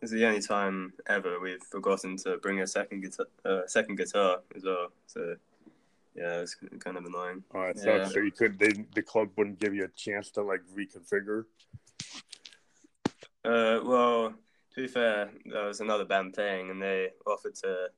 It's 0.03 0.13
the 0.13 0.25
only 0.27 0.41
time 0.43 0.93
ever 1.07 1.41
we've 1.41 1.63
forgotten 1.63 2.17
to 2.19 2.37
bring 2.39 2.61
a 2.61 2.67
second 2.67 3.01
guitar, 3.03 3.27
uh, 3.45 3.67
second 3.67 3.97
guitar 3.97 4.41
as 4.55 4.65
well. 4.65 4.89
So 5.07 5.37
yeah, 6.15 6.41
it's 6.41 6.57
kind 6.81 6.97
of 6.97 7.05
annoying. 7.05 7.43
Oh, 7.55 7.63
it 7.63 7.77
Yeah. 7.85 7.99
sucks. 8.05 8.15
So 8.15 8.21
you 8.21 8.33
could 8.33 8.59
they, 8.59 8.85
the 8.95 9.03
club 9.03 9.31
wouldn't 9.37 9.59
give 9.61 9.75
you 9.75 9.85
a 9.85 9.89
chance 9.89 10.31
to 10.33 10.43
like 10.43 10.61
reconfigure. 10.75 11.45
Uh, 13.45 13.81
well, 13.85 14.35
to 14.75 14.81
be 14.83 14.89
fair, 14.89 15.31
there 15.47 15.65
was 15.67 15.81
another 15.81 16.05
band 16.05 16.35
playing, 16.35 16.71
and 16.71 16.83
they 16.83 17.11
offered 17.27 17.55
to 17.57 17.89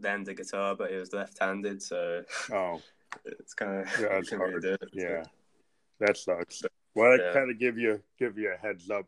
lend 0.00 0.28
a 0.28 0.34
guitar, 0.34 0.74
but 0.76 0.90
it 0.92 0.98
was 0.98 1.12
left-handed, 1.12 1.82
so 1.82 2.22
Oh, 2.52 2.80
it's 3.24 3.54
kind 3.54 3.80
of 3.80 3.86
Yeah, 4.00 4.06
it's 4.18 4.28
couldn't 4.30 4.44
really 4.44 4.52
hard. 4.52 4.62
do 4.62 4.72
it. 4.74 4.88
yeah, 4.92 5.24
that 6.00 6.16
sucks. 6.16 6.62
Well, 6.94 7.12
I 7.12 7.16
Yeah. 7.16 7.32
kind 7.32 7.50
of 7.50 7.58
give 7.58 7.78
you 7.78 8.02
give 8.18 8.38
you 8.38 8.52
a 8.52 8.56
heads 8.56 8.90
up 8.90 9.06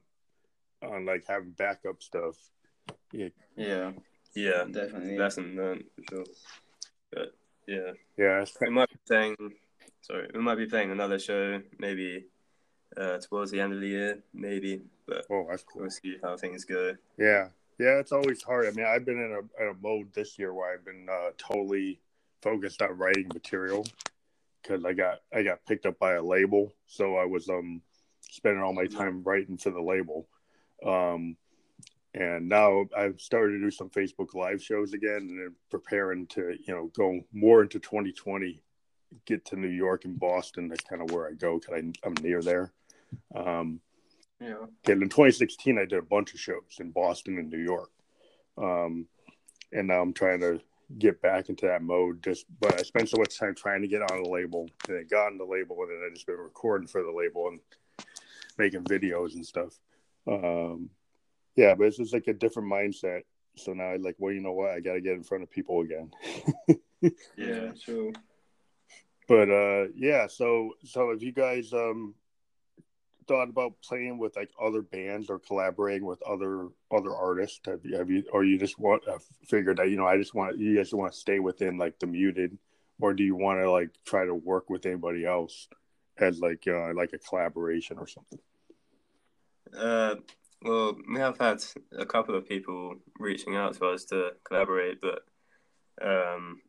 on 0.82 1.04
like 1.04 1.24
having 1.28 1.50
backup 1.52 2.02
stuff. 2.02 2.36
Yeah, 3.12 3.28
yeah, 4.34 4.64
definitely. 4.70 5.18
lesson 5.18 5.56
learned 5.56 5.84
for 5.96 6.02
sure. 6.14 6.24
But 7.12 7.34
yeah, 7.70 7.92
Yeah, 8.16 8.44
we 8.60 8.70
might 8.70 8.90
be 8.90 8.98
playing. 9.06 9.36
Sorry, 10.02 10.28
we 10.34 10.40
might 10.40 10.56
be 10.56 10.66
playing 10.66 10.90
another 10.90 11.18
show 11.18 11.60
maybe 11.78 12.26
uh, 12.96 13.18
towards 13.18 13.50
the 13.50 13.60
end 13.60 13.72
of 13.72 13.80
the 13.80 13.86
year, 13.86 14.18
maybe. 14.34 14.82
But 15.06 15.26
oh, 15.30 15.46
that's 15.48 15.62
cool. 15.62 15.82
we'll 15.82 15.90
see 15.90 16.16
how 16.22 16.36
things 16.36 16.64
go. 16.64 16.96
Yeah, 17.16 17.48
yeah, 17.78 17.98
it's 17.98 18.12
always 18.12 18.42
hard. 18.42 18.66
I 18.66 18.72
mean, 18.72 18.86
I've 18.86 19.04
been 19.04 19.18
in 19.18 19.32
a, 19.32 19.62
in 19.62 19.70
a 19.70 19.74
mode 19.80 20.12
this 20.12 20.38
year 20.38 20.52
where 20.52 20.74
I've 20.74 20.84
been 20.84 21.06
uh, 21.08 21.30
totally 21.38 22.00
focused 22.42 22.82
on 22.82 22.98
writing 22.98 23.28
material 23.32 23.86
because 24.62 24.84
I 24.84 24.92
got 24.92 25.20
I 25.32 25.42
got 25.42 25.64
picked 25.66 25.86
up 25.86 25.98
by 25.98 26.14
a 26.14 26.22
label, 26.22 26.74
so 26.86 27.16
I 27.16 27.24
was 27.24 27.48
um 27.48 27.82
spending 28.20 28.62
all 28.62 28.72
my 28.72 28.86
time 28.86 29.22
writing 29.22 29.56
for 29.56 29.70
the 29.70 29.80
label. 29.80 30.26
Um, 30.84 31.36
and 32.14 32.48
now 32.48 32.86
I've 32.96 33.20
started 33.20 33.52
to 33.52 33.60
do 33.60 33.70
some 33.70 33.90
Facebook 33.90 34.34
live 34.34 34.62
shows 34.62 34.92
again, 34.92 35.28
and 35.28 35.38
then 35.38 35.54
preparing 35.70 36.26
to 36.28 36.56
you 36.64 36.74
know 36.74 36.90
go 36.94 37.20
more 37.32 37.62
into 37.62 37.78
2020, 37.78 38.60
get 39.26 39.44
to 39.46 39.56
New 39.56 39.68
York 39.68 40.04
and 40.04 40.18
Boston. 40.18 40.68
That's 40.68 40.84
kind 40.84 41.02
of 41.02 41.10
where 41.12 41.28
I 41.28 41.32
go 41.32 41.58
because 41.58 41.82
I'm 42.04 42.14
near 42.22 42.42
there. 42.42 42.72
Um, 43.34 43.80
Yeah. 44.40 44.54
Okay, 44.54 44.92
in 44.92 45.00
2016, 45.00 45.78
I 45.78 45.84
did 45.84 45.98
a 45.98 46.02
bunch 46.02 46.32
of 46.32 46.40
shows 46.40 46.78
in 46.78 46.90
Boston 46.90 47.38
and 47.38 47.50
New 47.50 47.62
York, 47.62 47.90
um, 48.56 49.06
and 49.72 49.88
now 49.88 50.00
I'm 50.00 50.14
trying 50.14 50.40
to 50.40 50.60
get 50.98 51.22
back 51.22 51.48
into 51.48 51.66
that 51.66 51.82
mode. 51.82 52.22
Just, 52.22 52.46
but 52.58 52.78
I 52.78 52.82
spent 52.82 53.08
so 53.08 53.18
much 53.18 53.38
time 53.38 53.54
trying 53.54 53.82
to 53.82 53.88
get 53.88 54.02
on 54.10 54.22
the 54.22 54.28
label, 54.28 54.68
and 54.88 54.98
I 54.98 55.02
got 55.02 55.26
on 55.26 55.38
the 55.38 55.44
label, 55.44 55.76
and 55.82 55.90
then 55.90 56.08
I 56.10 56.14
just 56.14 56.26
been 56.26 56.36
recording 56.36 56.88
for 56.88 57.02
the 57.02 57.12
label 57.12 57.48
and 57.48 57.60
making 58.58 58.84
videos 58.84 59.34
and 59.34 59.46
stuff. 59.46 59.78
Um, 60.26 60.90
yeah, 61.56 61.74
but 61.74 61.84
it's 61.84 61.96
just 61.96 62.12
like 62.12 62.28
a 62.28 62.32
different 62.32 62.70
mindset. 62.70 63.22
So 63.56 63.72
now 63.72 63.90
I 63.90 63.96
like, 63.96 64.16
well, 64.18 64.32
you 64.32 64.40
know 64.40 64.52
what? 64.52 64.70
I 64.70 64.80
got 64.80 64.94
to 64.94 65.00
get 65.00 65.14
in 65.14 65.22
front 65.22 65.42
of 65.42 65.50
people 65.50 65.80
again. 65.82 66.10
Yeah, 67.34 67.72
sure. 67.82 68.12
but 69.26 69.48
uh, 69.50 69.86
yeah, 69.94 70.26
so 70.26 70.72
so 70.84 71.12
if 71.12 71.22
you 71.22 71.32
guys 71.32 71.72
um 71.72 72.14
thought 73.30 73.48
about 73.48 73.74
playing 73.80 74.18
with 74.18 74.34
like 74.34 74.50
other 74.60 74.82
bands 74.82 75.30
or 75.30 75.38
collaborating 75.38 76.04
with 76.04 76.20
other 76.22 76.66
other 76.90 77.14
artists? 77.14 77.60
Have 77.64 77.84
you, 77.84 77.96
have 77.96 78.10
you 78.10 78.24
or 78.32 78.44
you 78.44 78.58
just 78.58 78.76
want 78.78 79.06
uh, 79.06 79.18
figured 79.46 79.76
that 79.76 79.88
you 79.88 79.96
know 79.96 80.06
I 80.06 80.16
just 80.16 80.34
want 80.34 80.58
you 80.58 80.76
guys 80.76 80.92
want 80.92 81.12
to 81.12 81.18
stay 81.18 81.38
within 81.38 81.78
like 81.78 81.98
the 82.00 82.08
muted, 82.08 82.58
or 83.00 83.14
do 83.14 83.22
you 83.22 83.36
want 83.36 83.60
to 83.60 83.70
like 83.70 83.90
try 84.04 84.24
to 84.24 84.34
work 84.34 84.68
with 84.68 84.84
anybody 84.84 85.24
else 85.24 85.68
as 86.18 86.40
like 86.40 86.64
uh, 86.66 86.92
like 86.94 87.12
a 87.12 87.18
collaboration 87.18 87.98
or 87.98 88.08
something? 88.08 88.40
Uh, 89.78 90.16
well, 90.62 90.96
we 91.12 91.18
have 91.20 91.38
had 91.38 91.62
a 91.96 92.04
couple 92.06 92.34
of 92.34 92.48
people 92.48 92.96
reaching 93.18 93.56
out 93.56 93.74
to 93.74 93.86
us 93.86 94.04
to 94.06 94.30
collaborate, 94.44 95.00
but 95.00 95.22
um, 96.02 96.60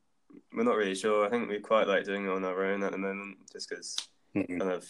we're 0.54 0.64
not 0.64 0.78
really 0.78 0.96
sure. 0.96 1.26
I 1.26 1.30
think 1.30 1.50
we 1.50 1.60
quite 1.60 1.88
like 1.88 2.06
doing 2.06 2.26
it 2.26 2.30
on 2.30 2.46
our 2.46 2.64
own 2.66 2.84
at 2.84 2.92
the 2.92 2.98
moment, 2.98 3.38
just 3.52 3.70
because 3.70 3.96
Mhm. 4.36 4.60
kind 4.60 4.72
of 4.72 4.88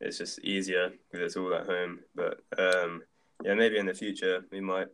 it's 0.00 0.18
just 0.18 0.38
easier 0.40 0.90
because 1.10 1.26
it's 1.26 1.36
all 1.36 1.54
at 1.54 1.66
home. 1.66 2.00
But 2.14 2.40
um, 2.58 3.02
yeah, 3.42 3.54
maybe 3.54 3.78
in 3.78 3.86
the 3.86 3.94
future 3.94 4.44
we 4.50 4.60
might 4.60 4.88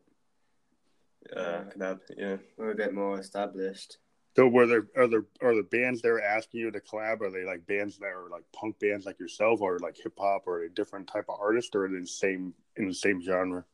uh, 1.37 1.65
collab. 1.71 2.01
Yeah. 2.17 2.39
We're 2.57 2.73
a 2.73 2.75
bit 2.77 2.93
more 2.95 3.19
established. 3.19 3.99
So 4.37 4.47
were 4.47 4.67
there 4.67 4.87
are 4.97 5.09
there 5.09 5.25
are 5.43 5.55
the 5.55 5.65
bands 5.65 6.01
they're 6.01 6.23
asking 6.23 6.61
you 6.61 6.71
to 6.71 6.81
collab? 6.81 7.21
Are 7.21 7.31
they 7.31 7.45
like 7.45 7.67
bands 7.67 7.99
that 7.99 8.07
are 8.07 8.29
like 8.31 8.45
punk 8.53 8.79
bands 8.79 9.05
like 9.07 9.19
yourself, 9.19 9.61
or 9.61 9.79
like 9.79 9.97
hip 10.03 10.15
hop, 10.19 10.45
or 10.47 10.63
a 10.63 10.71
different 10.71 11.09
type 11.09 11.27
of 11.29 11.41
artist, 11.41 11.75
or 11.75 11.87
in 11.87 12.01
the 12.01 12.07
same 12.07 12.55
in 12.77 12.87
the 12.89 12.95
same 12.95 13.21
genre? 13.21 13.65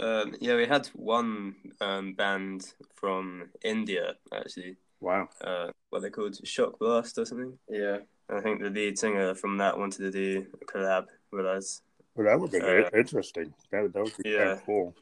Um, 0.00 0.34
yeah, 0.40 0.56
we 0.56 0.66
had 0.66 0.86
one 0.88 1.56
um, 1.80 2.14
band 2.14 2.72
from 2.94 3.50
India 3.62 4.14
actually. 4.32 4.76
Wow. 5.00 5.28
Uh, 5.40 5.68
what 5.90 6.02
they 6.02 6.10
called 6.10 6.36
Shock 6.46 6.78
Blast 6.78 7.18
or 7.18 7.24
something. 7.24 7.58
Yeah. 7.68 7.98
I 8.30 8.40
think 8.40 8.60
the 8.60 8.68
lead 8.68 8.98
singer 8.98 9.34
from 9.34 9.58
that 9.58 9.78
wanted 9.78 9.98
to 9.98 10.10
do 10.10 10.46
a 10.60 10.64
collab 10.64 11.06
with 11.32 11.46
us. 11.46 11.82
Well, 12.14 12.26
that 12.26 12.38
would 12.38 12.50
be 12.50 12.60
Uh, 12.60 12.90
interesting. 12.96 13.54
That, 13.70 13.92
that 13.92 14.02
would 14.02 14.16
be 14.18 14.24
kind 14.24 14.34
yeah. 14.34 14.52
of 14.52 14.66
cool. 14.66 14.94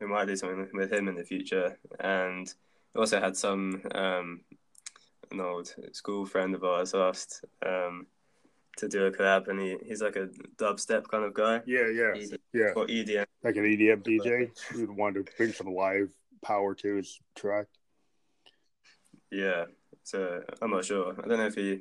We 0.00 0.06
might 0.06 0.26
do 0.26 0.36
something 0.36 0.68
with 0.74 0.92
him 0.92 1.08
in 1.08 1.14
the 1.14 1.24
future. 1.24 1.78
And 2.00 2.52
we 2.94 3.00
also 3.00 3.20
had 3.20 3.36
some 3.36 3.82
um, 3.94 4.40
an 5.30 5.40
old 5.40 5.74
school 5.92 6.24
friend 6.26 6.54
of 6.54 6.64
ours 6.64 6.94
asked 6.94 7.44
um, 7.64 8.06
to 8.76 8.88
do 8.88 9.06
a 9.06 9.10
collab, 9.10 9.48
and 9.48 9.60
he, 9.60 9.76
he's 9.84 10.02
like 10.02 10.16
a 10.16 10.28
dubstep 10.56 11.08
kind 11.08 11.24
of 11.24 11.34
guy 11.34 11.60
Yeah, 11.66 11.88
yeah, 11.88 12.14
Easy. 12.14 12.36
yeah. 12.52 12.72
or 12.76 12.86
EDM. 12.86 13.26
Like 13.42 13.56
an 13.56 13.64
EDM 13.64 14.02
DJ, 14.02 14.50
you'd 14.76 14.90
want 14.90 15.16
to 15.16 15.24
bring 15.36 15.52
some 15.52 15.68
live 15.68 16.10
power 16.42 16.74
to 16.74 16.96
his 16.96 17.20
track. 17.34 17.66
Yeah, 19.30 19.64
so 20.04 20.42
I'm 20.62 20.70
not 20.70 20.84
sure. 20.84 21.14
I 21.22 21.26
don't 21.26 21.38
know 21.38 21.46
if 21.46 21.54
he. 21.54 21.80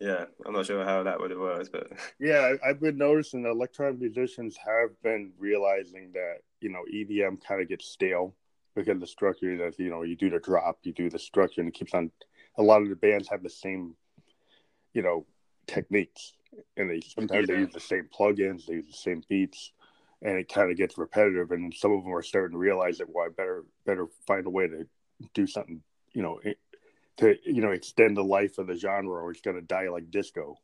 Yeah, 0.00 0.24
I'm 0.44 0.52
not 0.52 0.66
sure 0.66 0.84
how 0.84 1.04
that 1.04 1.20
would 1.20 1.30
have 1.30 1.38
worked, 1.40 1.72
but 1.72 1.86
Yeah, 2.20 2.54
I've 2.66 2.80
been 2.80 2.98
noticing 2.98 3.42
that 3.44 3.50
electronic 3.50 4.00
musicians 4.00 4.56
have 4.56 4.90
been 5.02 5.32
realizing 5.38 6.10
that 6.12 6.38
you 6.60 6.68
know 6.68 6.82
EDM 6.92 7.42
kind 7.46 7.62
of 7.62 7.68
gets 7.68 7.86
stale 7.86 8.34
because 8.74 9.00
the 9.00 9.06
structure 9.06 9.56
that 9.58 9.78
you 9.78 9.90
know 9.90 10.02
you 10.02 10.16
do 10.16 10.30
the 10.30 10.38
drop, 10.38 10.78
you 10.82 10.92
do 10.92 11.10
the 11.10 11.18
structure, 11.18 11.60
and 11.60 11.68
it 11.68 11.74
keeps 11.74 11.94
on. 11.94 12.10
A 12.56 12.62
lot 12.62 12.82
of 12.82 12.88
the 12.88 12.96
bands 12.96 13.28
have 13.28 13.42
the 13.42 13.50
same, 13.50 13.96
you 14.92 15.02
know, 15.02 15.26
techniques, 15.66 16.34
and 16.76 16.90
they 16.90 17.00
sometimes 17.00 17.48
they 17.48 17.54
use 17.54 17.72
the 17.72 17.80
same 17.80 18.08
plugins, 18.16 18.66
they 18.66 18.74
use 18.74 18.86
the 18.86 18.92
same 18.92 19.22
beats, 19.28 19.72
and 20.22 20.38
it 20.38 20.52
kind 20.52 20.70
of 20.70 20.76
gets 20.76 20.96
repetitive. 20.96 21.50
And 21.50 21.74
some 21.74 21.92
of 21.92 22.04
them 22.04 22.14
are 22.14 22.22
starting 22.22 22.52
to 22.52 22.58
realize 22.58 22.98
that 22.98 23.08
well, 23.08 23.26
I 23.26 23.28
better 23.30 23.64
better 23.84 24.06
find 24.26 24.46
a 24.46 24.50
way 24.50 24.68
to 24.68 24.86
do 25.34 25.46
something, 25.46 25.82
you 26.12 26.22
know, 26.22 26.40
to 27.16 27.36
you 27.44 27.60
know 27.60 27.72
extend 27.72 28.16
the 28.16 28.24
life 28.24 28.58
of 28.58 28.68
the 28.68 28.76
genre, 28.76 29.22
or 29.22 29.30
it's 29.30 29.40
going 29.40 29.56
to 29.56 29.62
die 29.62 29.88
like 29.88 30.10
disco. 30.10 30.56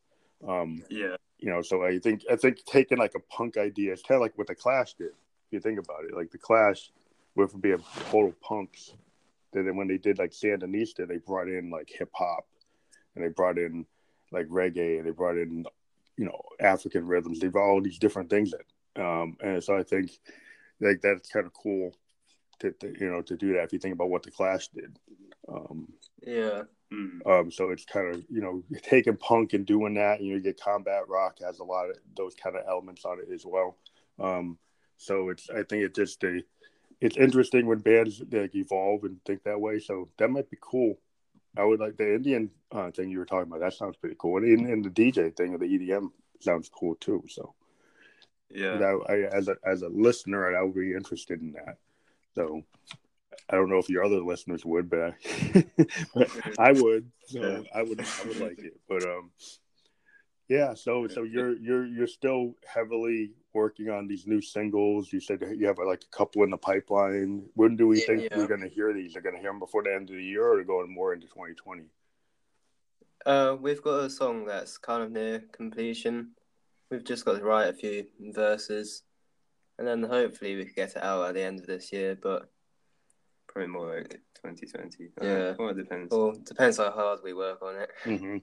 Um, 0.47 0.83
yeah, 0.89 1.17
you 1.41 1.49
know 1.49 1.61
so 1.61 1.83
i 1.83 1.99
think 1.99 2.21
i 2.31 2.35
think 2.35 2.63
taking 2.65 2.97
like 2.97 3.15
a 3.15 3.19
punk 3.35 3.57
idea 3.57 3.91
it's 3.91 4.03
kind 4.03 4.17
of 4.17 4.21
like 4.21 4.37
what 4.37 4.47
the 4.47 4.55
clash 4.55 4.93
did 4.93 5.07
if 5.07 5.51
you 5.51 5.59
think 5.59 5.79
about 5.79 6.05
it 6.05 6.15
like 6.15 6.31
the 6.31 6.37
clash 6.37 6.91
from 7.35 7.61
being 7.61 7.83
total 8.09 8.33
punks 8.41 8.93
then 9.53 9.75
when 9.75 9.87
they 9.87 9.97
did 9.97 10.17
like 10.17 10.31
sandinista 10.31 11.07
they 11.07 11.17
brought 11.17 11.47
in 11.47 11.69
like 11.69 11.89
hip-hop 11.89 12.45
and 13.15 13.23
they 13.23 13.29
brought 13.29 13.57
in 13.57 13.85
like 14.31 14.47
reggae 14.47 14.97
and 14.97 15.05
they 15.05 15.11
brought 15.11 15.37
in 15.37 15.65
you 16.17 16.25
know 16.25 16.41
african 16.59 17.05
rhythms 17.05 17.39
they 17.39 17.47
brought 17.47 17.69
all 17.69 17.81
these 17.81 17.99
different 17.99 18.29
things 18.29 18.53
in 18.53 19.03
um 19.03 19.37
and 19.41 19.63
so 19.63 19.77
i 19.77 19.83
think 19.83 20.11
like 20.79 21.01
that's 21.01 21.29
kind 21.29 21.45
of 21.45 21.53
cool 21.53 21.93
to, 22.59 22.71
to 22.73 22.93
you 22.99 23.09
know 23.09 23.21
to 23.21 23.35
do 23.35 23.53
that 23.53 23.63
if 23.63 23.73
you 23.73 23.79
think 23.79 23.93
about 23.93 24.09
what 24.09 24.23
the 24.23 24.31
clash 24.31 24.67
did 24.69 24.97
Um, 25.47 25.87
Yeah. 26.25 26.63
Um, 27.25 27.49
so 27.51 27.69
it's 27.69 27.85
kind 27.85 28.13
of 28.13 28.23
you 28.29 28.41
know 28.41 28.63
taking 28.83 29.15
punk 29.15 29.53
and 29.53 29.65
doing 29.65 29.93
that. 29.95 30.21
You 30.21 30.31
know, 30.31 30.35
you 30.35 30.43
get 30.43 30.59
combat 30.59 31.07
rock 31.07 31.39
has 31.39 31.59
a 31.59 31.63
lot 31.63 31.89
of 31.89 31.95
those 32.17 32.35
kind 32.35 32.55
of 32.55 32.63
elements 32.67 33.05
on 33.05 33.19
it 33.19 33.33
as 33.33 33.45
well. 33.45 33.77
Um, 34.19 34.57
so 34.97 35.29
it's 35.29 35.49
I 35.49 35.63
think 35.63 35.83
it's 35.83 35.97
just 35.97 36.23
a 36.23 36.43
it's 37.01 37.17
interesting 37.17 37.65
when 37.65 37.79
bands 37.79 38.21
like 38.31 38.55
evolve 38.55 39.03
and 39.03 39.23
think 39.25 39.43
that 39.43 39.59
way. 39.59 39.79
So 39.79 40.09
that 40.17 40.29
might 40.29 40.49
be 40.49 40.57
cool. 40.61 40.99
I 41.57 41.65
would 41.65 41.79
like 41.79 41.97
the 41.97 42.15
Indian 42.15 42.49
uh, 42.71 42.91
thing 42.91 43.09
you 43.09 43.19
were 43.19 43.25
talking 43.25 43.51
about. 43.51 43.59
That 43.59 43.73
sounds 43.73 43.97
pretty 43.97 44.15
cool, 44.17 44.37
and, 44.37 44.67
and 44.67 44.85
the 44.85 44.89
DJ 44.89 45.35
thing 45.35 45.53
of 45.53 45.59
the 45.59 45.65
EDM 45.65 46.11
sounds 46.39 46.69
cool 46.69 46.95
too. 46.95 47.23
So 47.27 47.53
Yeah. 48.49 48.77
that 48.77 48.99
I, 49.09 49.35
as 49.35 49.47
a 49.49 49.57
as 49.65 49.81
a 49.81 49.89
listener, 49.89 50.55
I 50.55 50.61
would 50.61 50.75
be 50.75 50.93
interested 50.93 51.41
in 51.41 51.51
that. 51.53 51.77
So 52.35 52.63
I 53.49 53.55
don't 53.55 53.69
know 53.69 53.79
if 53.79 53.89
your 53.89 54.03
other 54.05 54.21
listeners 54.21 54.63
would, 54.63 54.89
but 54.89 54.99
I, 55.01 55.65
but 56.15 56.29
I 56.57 56.71
would. 56.71 57.11
So 57.25 57.41
Yeah. 57.41 57.59
I 57.75 57.81
would 57.83 57.99
I 57.99 58.27
would 58.27 58.39
like 58.39 58.59
it. 58.59 58.79
But 58.87 59.03
um, 59.03 59.31
yeah. 60.51 60.73
So 60.73 61.07
so 61.07 61.23
you're 61.23 61.55
you're 61.57 61.85
you're 61.85 62.13
still 62.19 62.43
heavily 62.65 63.31
working 63.53 63.89
on 63.89 64.07
these 64.07 64.27
new 64.27 64.41
singles. 64.41 65.11
You 65.13 65.19
said 65.21 65.39
you 65.57 65.65
have 65.67 65.77
like 65.85 66.03
a 66.03 66.17
couple 66.17 66.43
in 66.43 66.49
the 66.49 66.57
pipeline. 66.57 67.31
When 67.55 67.75
do 67.77 67.87
we 67.87 67.99
Yeah, 67.99 68.05
think 68.07 68.21
yeah. 68.23 68.37
we're 68.37 68.47
going 68.47 68.61
to 68.69 68.73
hear 68.77 68.93
these? 68.93 69.15
Are 69.15 69.21
going 69.21 69.35
to 69.35 69.41
hear 69.41 69.49
them 69.51 69.59
before 69.59 69.83
the 69.83 69.93
end 69.93 70.09
of 70.09 70.15
the 70.15 70.23
year, 70.23 70.43
or 70.45 70.53
are 70.53 70.57
they 70.57 70.67
going 70.67 70.93
more 70.93 71.13
into 71.13 71.27
2020? 71.27 71.83
Uh, 73.25 73.55
we've 73.61 73.81
got 73.81 74.03
a 74.03 74.09
song 74.09 74.45
that's 74.45 74.77
kind 74.77 75.03
of 75.03 75.11
near 75.11 75.39
completion. 75.53 76.31
We've 76.89 77.03
just 77.03 77.23
got 77.23 77.37
to 77.37 77.43
write 77.43 77.69
a 77.69 77.73
few 77.73 78.05
verses, 78.19 79.03
and 79.77 79.87
then 79.87 80.03
hopefully 80.03 80.55
we 80.57 80.65
can 80.65 80.73
get 80.75 80.95
it 80.97 81.03
out 81.03 81.27
at 81.29 81.33
the 81.35 81.43
end 81.43 81.59
of 81.61 81.67
this 81.67 81.93
year. 81.93 82.17
But 82.21 82.49
Probably 83.47 83.71
more 83.71 83.95
like 83.97 84.19
2020. 84.43 85.09
Uh, 85.21 85.25
Yeah. 85.25 85.53
Well, 85.59 85.69
it 85.69 85.77
depends. 85.77 86.09
well, 86.15 86.33
depends 86.45 86.77
how 86.77 86.89
hard 86.91 87.19
we 87.23 87.33
work 87.33 87.61
on 87.61 87.75
it. 87.75 87.89
Mm-hmm. 88.05 88.37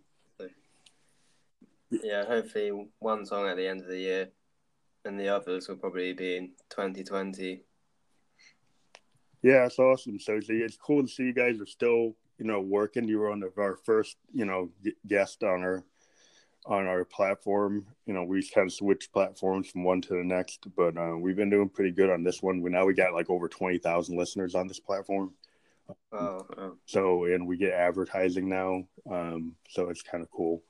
Yeah, 1.91 2.25
hopefully 2.25 2.89
one 2.99 3.25
song 3.25 3.49
at 3.49 3.57
the 3.57 3.67
end 3.67 3.81
of 3.81 3.87
the 3.89 3.99
year, 3.99 4.29
and 5.05 5.19
the 5.19 5.29
others 5.29 5.69
will 5.69 5.77
probably 5.77 6.13
be 6.13 6.37
in 6.37 6.51
2020. 6.71 7.63
Yeah, 9.43 9.63
that's 9.63 9.79
awesome. 9.79 10.19
So 10.19 10.37
it's- 10.37 10.77
cool 10.77 11.03
to 11.03 11.09
see 11.09 11.25
you 11.25 11.33
guys 11.33 11.61
are 11.61 11.67
still, 11.67 12.17
you 12.39 12.45
know, 12.45 12.61
working. 12.61 13.09
You 13.09 13.21
were 13.21 13.31
on 13.31 13.41
the, 13.41 13.53
our 13.57 13.77
first, 13.77 14.17
you 14.33 14.45
know, 14.45 14.71
guest 15.07 15.43
on 15.43 15.63
our 15.63 15.85
on 16.67 16.87
our 16.87 17.05
platform. 17.05 17.87
You 18.05 18.13
know, 18.13 18.25
we 18.25 18.47
kind 18.47 18.67
of 18.67 18.73
switched 18.73 19.13
platforms 19.13 19.71
from 19.71 19.85
one 19.85 20.03
to 20.03 20.15
the 20.15 20.25
next, 20.25 20.67
but 20.77 20.97
uh, 20.99 21.17
we've 21.17 21.37
been 21.37 21.51
doing 21.51 21.69
pretty 21.71 21.93
good 21.93 22.11
on 22.11 22.23
this 22.23 22.43
one. 22.43 22.61
We 22.61 22.71
now 22.71 22.85
we 22.85 22.95
got 22.95 23.15
like 23.15 23.31
over 23.31 23.49
twenty 23.49 23.79
thousand 23.79 24.19
listeners 24.19 24.55
on 24.55 24.67
this 24.67 24.81
platform. 24.81 25.33
Wow. 26.13 26.47
Oh, 26.59 26.77
So 26.85 27.25
and 27.25 27.47
we 27.47 27.57
get 27.57 27.73
advertising 27.73 28.49
now. 28.49 28.85
Um, 29.11 29.55
so 29.71 29.89
it's 29.89 30.03
kind 30.03 30.23
of 30.23 30.31
cool. 30.31 30.63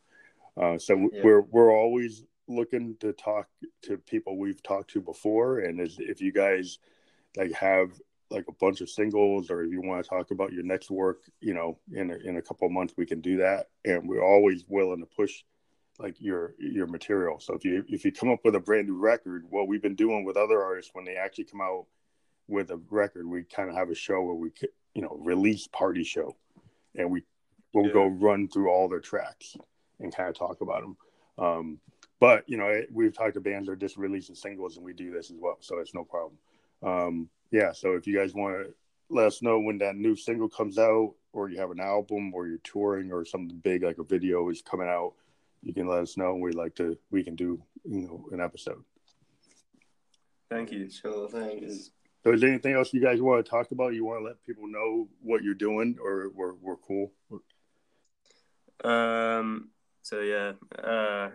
Uh, 0.58 0.76
so 0.76 0.96
Yeah. 1.12 1.22
we're 1.22 1.40
we're 1.42 1.72
always 1.72 2.24
looking 2.48 2.96
to 2.96 3.12
talk 3.12 3.48
to 3.82 3.96
people 3.98 4.36
we've 4.36 4.62
talked 4.62 4.90
to 4.90 5.00
before, 5.00 5.60
and 5.60 5.80
as, 5.80 5.98
if 6.00 6.20
you 6.20 6.32
guys 6.32 6.78
like 7.36 7.52
have 7.52 7.92
like 8.30 8.46
a 8.48 8.52
bunch 8.52 8.80
of 8.80 8.90
singles, 8.90 9.50
or 9.50 9.62
if 9.62 9.70
you 9.70 9.80
want 9.80 10.02
to 10.02 10.08
talk 10.08 10.30
about 10.32 10.52
your 10.52 10.62
next 10.64 10.90
work, 10.90 11.22
you 11.40 11.54
know, 11.54 11.78
in 11.94 12.10
a, 12.10 12.16
in 12.16 12.36
a 12.36 12.42
couple 12.42 12.66
of 12.66 12.72
months, 12.72 12.92
we 12.96 13.06
can 13.06 13.20
do 13.20 13.38
that, 13.38 13.68
and 13.84 14.06
we're 14.08 14.24
always 14.24 14.64
willing 14.68 15.00
to 15.00 15.06
push 15.06 15.44
like 15.98 16.20
your 16.20 16.54
your 16.58 16.86
material. 16.86 17.38
So 17.38 17.54
if 17.54 17.64
you 17.64 17.84
if 17.88 18.04
you 18.04 18.10
come 18.12 18.30
up 18.30 18.40
with 18.44 18.56
a 18.56 18.60
brand 18.60 18.88
new 18.88 18.98
record, 18.98 19.44
what 19.48 19.68
we've 19.68 19.82
been 19.82 19.94
doing 19.94 20.24
with 20.24 20.36
other 20.36 20.62
artists 20.62 20.90
when 20.94 21.04
they 21.04 21.14
actually 21.16 21.44
come 21.44 21.60
out 21.60 21.86
with 22.48 22.70
a 22.70 22.80
record, 22.90 23.26
we 23.28 23.44
kind 23.44 23.68
of 23.70 23.76
have 23.76 23.90
a 23.90 23.94
show 23.94 24.22
where 24.22 24.34
we 24.34 24.50
could, 24.50 24.70
you 24.94 25.02
know 25.02 25.16
release 25.20 25.68
party 25.68 26.02
show, 26.02 26.36
and 26.96 27.10
we 27.12 27.22
we'll 27.72 27.86
Yeah. 27.86 27.92
go 27.92 28.06
run 28.06 28.48
through 28.48 28.70
all 28.70 28.88
their 28.88 29.00
tracks 29.00 29.56
and 30.00 30.14
kind 30.14 30.28
of 30.28 30.36
talk 30.36 30.60
about 30.60 30.82
them. 30.82 30.96
Um, 31.38 31.80
but 32.20 32.44
you 32.48 32.56
know, 32.56 32.66
it, 32.66 32.88
we've 32.92 33.16
talked 33.16 33.34
to 33.34 33.40
bands 33.40 33.66
that 33.66 33.72
are 33.72 33.76
just 33.76 33.96
releasing 33.96 34.34
singles, 34.34 34.76
and 34.76 34.84
we 34.84 34.92
do 34.92 35.12
this 35.12 35.30
as 35.30 35.36
well, 35.38 35.58
so 35.60 35.78
it's 35.78 35.94
no 35.94 36.04
problem. 36.04 36.38
Um, 36.82 37.28
yeah, 37.50 37.72
so 37.72 37.92
if 37.92 38.06
you 38.06 38.16
guys 38.16 38.34
want 38.34 38.54
to 38.54 38.74
let 39.10 39.26
us 39.26 39.42
know 39.42 39.58
when 39.58 39.78
that 39.78 39.96
new 39.96 40.16
single 40.16 40.48
comes 40.48 40.78
out, 40.78 41.14
or 41.32 41.48
you 41.48 41.58
have 41.58 41.70
an 41.70 41.80
album, 41.80 42.34
or 42.34 42.46
you're 42.46 42.58
touring, 42.58 43.12
or 43.12 43.24
something 43.24 43.58
big 43.58 43.82
like 43.82 43.98
a 43.98 44.04
video 44.04 44.48
is 44.48 44.62
coming 44.62 44.88
out, 44.88 45.14
you 45.62 45.72
can 45.72 45.86
let 45.86 46.00
us 46.00 46.16
know. 46.16 46.32
And 46.32 46.42
we'd 46.42 46.54
like 46.54 46.74
to, 46.76 46.98
we 47.10 47.22
can 47.22 47.36
do, 47.36 47.62
you 47.84 48.02
know, 48.02 48.26
an 48.32 48.40
episode. 48.40 48.82
thank 50.50 50.72
you. 50.72 50.90
Sure, 50.90 51.28
thanks. 51.28 51.90
So, 52.24 52.32
is 52.32 52.40
there 52.40 52.50
anything 52.50 52.74
else 52.74 52.92
you 52.92 53.00
guys 53.00 53.20
want 53.20 53.44
to 53.44 53.48
talk 53.48 53.70
about? 53.70 53.94
You 53.94 54.04
want 54.04 54.20
to 54.20 54.24
let 54.24 54.44
people 54.44 54.66
know 54.66 55.08
what 55.22 55.42
you're 55.42 55.54
doing, 55.54 55.96
or 56.02 56.30
we're 56.34 56.54
we're 56.54 56.76
cool? 56.76 57.12
Um. 58.84 59.70
So 60.08 60.20
yeah, 60.20 60.52
uh, 60.82 61.28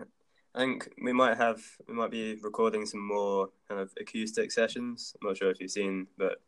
I 0.52 0.58
think 0.58 0.88
we 1.00 1.12
might 1.12 1.36
have 1.36 1.62
we 1.86 1.94
might 1.94 2.10
be 2.10 2.34
recording 2.42 2.84
some 2.86 3.06
more 3.06 3.50
kind 3.68 3.80
of 3.80 3.92
acoustic 4.00 4.50
sessions. 4.50 5.14
I'm 5.22 5.28
not 5.28 5.36
sure 5.36 5.50
if 5.52 5.60
you've 5.60 5.70
seen, 5.70 6.08
but 6.18 6.40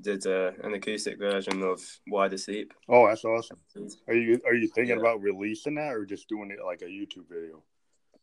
did 0.00 0.24
uh, 0.24 0.52
an 0.62 0.74
acoustic 0.74 1.18
version 1.18 1.60
of 1.64 1.80
"Wide 2.06 2.34
Asleep." 2.34 2.72
Oh, 2.88 3.08
that's 3.08 3.24
awesome. 3.24 3.58
Are 4.06 4.14
you 4.14 4.40
are 4.46 4.54
you 4.54 4.68
thinking 4.68 4.94
Yeah. 4.94 5.00
about 5.00 5.22
releasing 5.22 5.74
that, 5.74 5.92
or 5.92 6.04
just 6.04 6.28
doing 6.28 6.52
it 6.52 6.64
like 6.64 6.82
a 6.82 6.84
YouTube 6.84 7.26
video? 7.28 7.64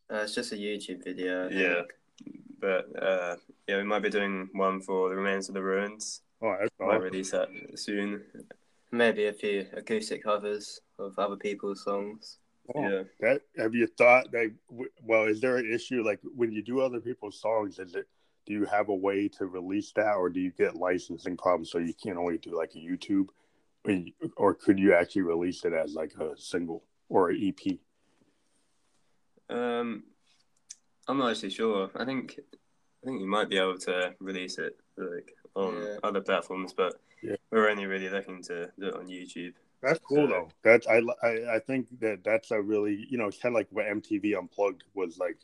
Uh, 0.09 0.23
it's 0.23 0.35
just 0.35 0.53
a 0.53 0.55
YouTube 0.55 1.03
video. 1.03 1.49
Yeah. 1.49 1.81
But 2.61 2.87
uh, 3.03 3.35
yeah, 3.67 3.75
we 3.75 3.83
might 3.83 4.03
be 4.03 4.09
doing 4.09 4.47
one 4.53 4.79
for 4.79 5.09
"The 5.09 5.17
Remains 5.17 5.49
of 5.49 5.53
the 5.53 5.61
Ruins." 5.61 6.21
Oh, 6.41 6.55
that's 6.57 6.71
Might 6.79 7.01
release 7.01 7.31
that 7.31 7.49
soon. 7.75 8.23
Maybe 8.93 9.25
a 9.25 9.33
few 9.33 9.67
acoustic 9.73 10.23
covers 10.23 10.79
of 10.97 11.19
other 11.19 11.35
people's 11.35 11.83
songs. 11.83 12.38
Yeah. 12.75 13.03
That 13.19 13.41
have 13.57 13.73
you 13.73 13.87
thought 13.87 14.31
that? 14.31 14.51
Well, 15.03 15.23
is 15.25 15.41
there 15.41 15.57
an 15.57 15.71
issue 15.71 16.03
like 16.03 16.19
when 16.35 16.51
you 16.51 16.61
do 16.61 16.81
other 16.81 16.99
people's 16.99 17.39
songs? 17.39 17.79
Is 17.79 17.95
it 17.95 18.07
do 18.45 18.53
you 18.53 18.65
have 18.65 18.89
a 18.89 18.95
way 18.95 19.27
to 19.27 19.45
release 19.45 19.91
that, 19.93 20.15
or 20.15 20.29
do 20.29 20.39
you 20.39 20.51
get 20.51 20.75
licensing 20.75 21.37
problems 21.37 21.71
so 21.71 21.77
you 21.77 21.93
can't 21.93 22.17
only 22.17 22.37
do 22.37 22.55
like 22.57 22.71
a 22.75 22.79
YouTube, 22.79 23.27
or, 24.37 24.55
could 24.55 24.79
you 24.79 24.93
actually 24.93 25.21
release 25.21 25.63
it 25.65 25.73
as 25.73 25.93
like 25.93 26.13
a 26.19 26.35
single 26.35 26.83
or 27.09 27.29
an 27.29 27.37
EP? 27.41 27.77
Um, 29.49 30.03
I'm 31.07 31.17
not 31.17 31.31
actually 31.31 31.51
sure. 31.51 31.89
I 31.95 32.05
think 32.05 32.39
I 33.03 33.05
think 33.05 33.21
you 33.21 33.27
might 33.27 33.49
be 33.49 33.57
able 33.57 33.77
to 33.79 34.13
release 34.19 34.57
it 34.57 34.77
like 34.97 35.35
on 35.55 35.75
Yeah. 35.75 35.97
other 36.03 36.21
platforms, 36.21 36.73
but 36.73 36.99
Yeah. 37.21 37.35
we're 37.51 37.69
only 37.69 37.85
really 37.85 38.09
looking 38.09 38.41
to 38.43 38.71
do 38.79 38.87
it 38.87 38.93
on 38.95 39.07
YouTube. 39.07 39.53
That's 39.81 39.99
cool 39.99 40.27
though. 40.27 40.49
That's 40.63 40.87
I, 40.87 41.01
I 41.23 41.55
I 41.55 41.59
think 41.59 41.87
that 41.99 42.23
that's 42.23 42.51
a 42.51 42.61
really 42.61 43.05
you 43.09 43.17
know 43.17 43.27
it's 43.27 43.37
kind 43.37 43.53
of 43.53 43.57
like 43.59 43.67
what 43.71 43.85
MTV 43.85 44.37
Unplugged 44.37 44.83
was 44.93 45.17
like 45.17 45.37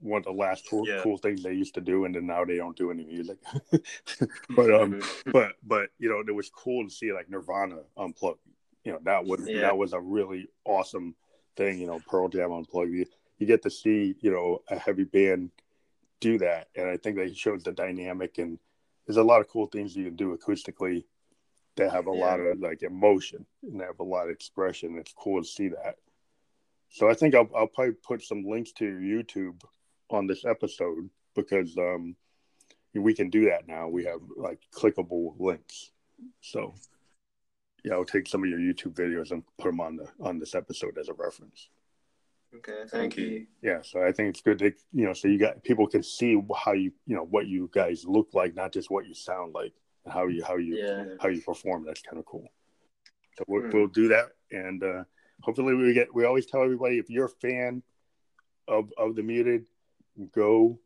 one 0.00 0.18
of 0.18 0.24
the 0.24 0.32
last 0.32 0.68
cool, 0.68 0.86
Yeah. 0.86 1.00
cool 1.02 1.16
things 1.16 1.42
they 1.42 1.54
used 1.54 1.74
to 1.74 1.80
do, 1.80 2.04
and 2.04 2.14
then 2.14 2.26
now 2.26 2.44
they 2.44 2.56
don't 2.56 2.76
do 2.76 2.90
any 2.90 3.04
music. 3.04 3.38
but 4.50 4.72
um, 4.72 5.00
but 5.32 5.52
but 5.62 5.90
you 5.98 6.08
know 6.08 6.22
it 6.26 6.34
was 6.34 6.50
cool 6.50 6.84
to 6.84 6.90
see 6.90 7.12
like 7.12 7.28
Nirvana 7.28 7.78
unplugged. 7.96 8.40
You 8.84 8.92
know 8.92 9.00
that 9.04 9.24
was 9.24 9.40
Yeah. 9.48 9.62
that 9.62 9.76
was 9.76 9.92
a 9.92 10.00
really 10.00 10.48
awesome 10.64 11.14
thing. 11.56 11.80
You 11.80 11.86
know 11.88 12.00
Pearl 12.06 12.28
Jam 12.28 12.52
unplugged. 12.52 12.92
You, 12.92 13.06
you 13.38 13.46
get 13.46 13.62
to 13.62 13.70
see 13.70 14.14
you 14.20 14.30
know 14.30 14.62
a 14.68 14.78
heavy 14.78 15.04
band 15.04 15.50
do 16.20 16.38
that, 16.38 16.68
and 16.76 16.88
I 16.88 16.96
think 16.98 17.16
that 17.16 17.36
shows 17.36 17.62
the 17.64 17.72
dynamic 17.72 18.38
and 18.38 18.58
there's 19.06 19.18
a 19.18 19.22
lot 19.22 19.40
of 19.40 19.48
cool 19.48 19.66
things 19.66 19.94
you 19.94 20.04
can 20.04 20.16
do 20.16 20.36
acoustically 20.36 21.04
that 21.76 21.92
have 21.92 22.06
a 22.06 22.12
lot 22.12 22.40
of 22.40 22.58
like 22.60 22.82
emotion 22.82 23.44
and 23.62 23.80
they 23.80 23.84
have 23.84 24.00
a 24.00 24.04
lot 24.04 24.24
of 24.24 24.30
expression. 24.30 24.96
It's 24.98 25.14
cool 25.16 25.42
to 25.42 25.48
see 25.48 25.68
that. 25.68 25.96
So 26.88 27.10
I 27.10 27.14
think 27.14 27.34
I'll, 27.34 27.48
I'll 27.54 27.66
probably 27.66 27.94
put 27.94 28.22
some 28.22 28.44
links 28.44 28.72
to 28.72 28.84
your 28.84 29.22
YouTube 29.22 29.60
on 30.10 30.26
this 30.26 30.44
episode 30.44 31.10
because 31.34 31.76
um, 31.76 32.16
we 32.94 33.14
can 33.14 33.28
do 33.28 33.46
that 33.46 33.68
now. 33.68 33.88
We 33.88 34.04
have 34.04 34.20
like 34.36 34.60
clickable 34.74 35.34
links. 35.38 35.90
So 36.40 36.74
yeah, 37.84 37.94
I'll 37.94 38.04
take 38.04 38.26
some 38.26 38.42
of 38.42 38.48
your 38.48 38.58
YouTube 38.58 38.94
videos 38.94 39.30
and 39.30 39.42
put 39.58 39.68
them 39.68 39.80
on 39.80 39.96
the 39.96 40.08
on 40.20 40.38
this 40.38 40.54
episode 40.54 40.98
as 40.98 41.08
a 41.08 41.14
reference. 41.14 41.68
Okay, 42.54 42.84
thank, 42.88 43.16
you. 43.16 43.46
Yeah, 43.60 43.80
so 43.82 44.02
I 44.02 44.12
think 44.12 44.30
it's 44.30 44.40
good 44.40 44.58
to 44.60 44.72
you 44.92 45.04
know, 45.04 45.12
so 45.12 45.28
you 45.28 45.38
got 45.38 45.62
people 45.62 45.86
can 45.86 46.02
see 46.02 46.40
how 46.56 46.72
you 46.72 46.92
you 47.06 47.14
know 47.14 47.26
what 47.28 47.46
you 47.46 47.68
guys 47.72 48.04
look 48.06 48.28
like, 48.32 48.54
not 48.54 48.72
just 48.72 48.90
what 48.90 49.06
you 49.06 49.14
sound 49.14 49.52
like, 49.52 49.72
and 50.06 50.12
how 50.14 50.26
you 50.28 50.42
how 50.44 50.56
you 50.56 50.76
Yeah. 50.76 51.04
how 51.20 51.28
you 51.28 51.42
perform. 51.42 51.84
That's 51.84 52.00
kind 52.02 52.18
of 52.18 52.24
cool. 52.24 52.48
So 53.36 53.44
we'll, 53.46 53.62
Hmm. 53.62 53.70
we'll 53.72 53.86
do 53.88 54.08
that, 54.08 54.32
and 54.50 54.82
uh, 54.82 55.04
hopefully 55.42 55.74
we 55.74 55.92
get. 55.92 56.14
We 56.14 56.24
always 56.24 56.46
tell 56.46 56.62
everybody 56.62 56.98
if 56.98 57.10
you're 57.10 57.26
a 57.26 57.28
fan 57.28 57.82
of 58.68 58.90
of 58.96 59.14
the 59.16 59.22
muted, 59.22 59.66
go 60.32 60.78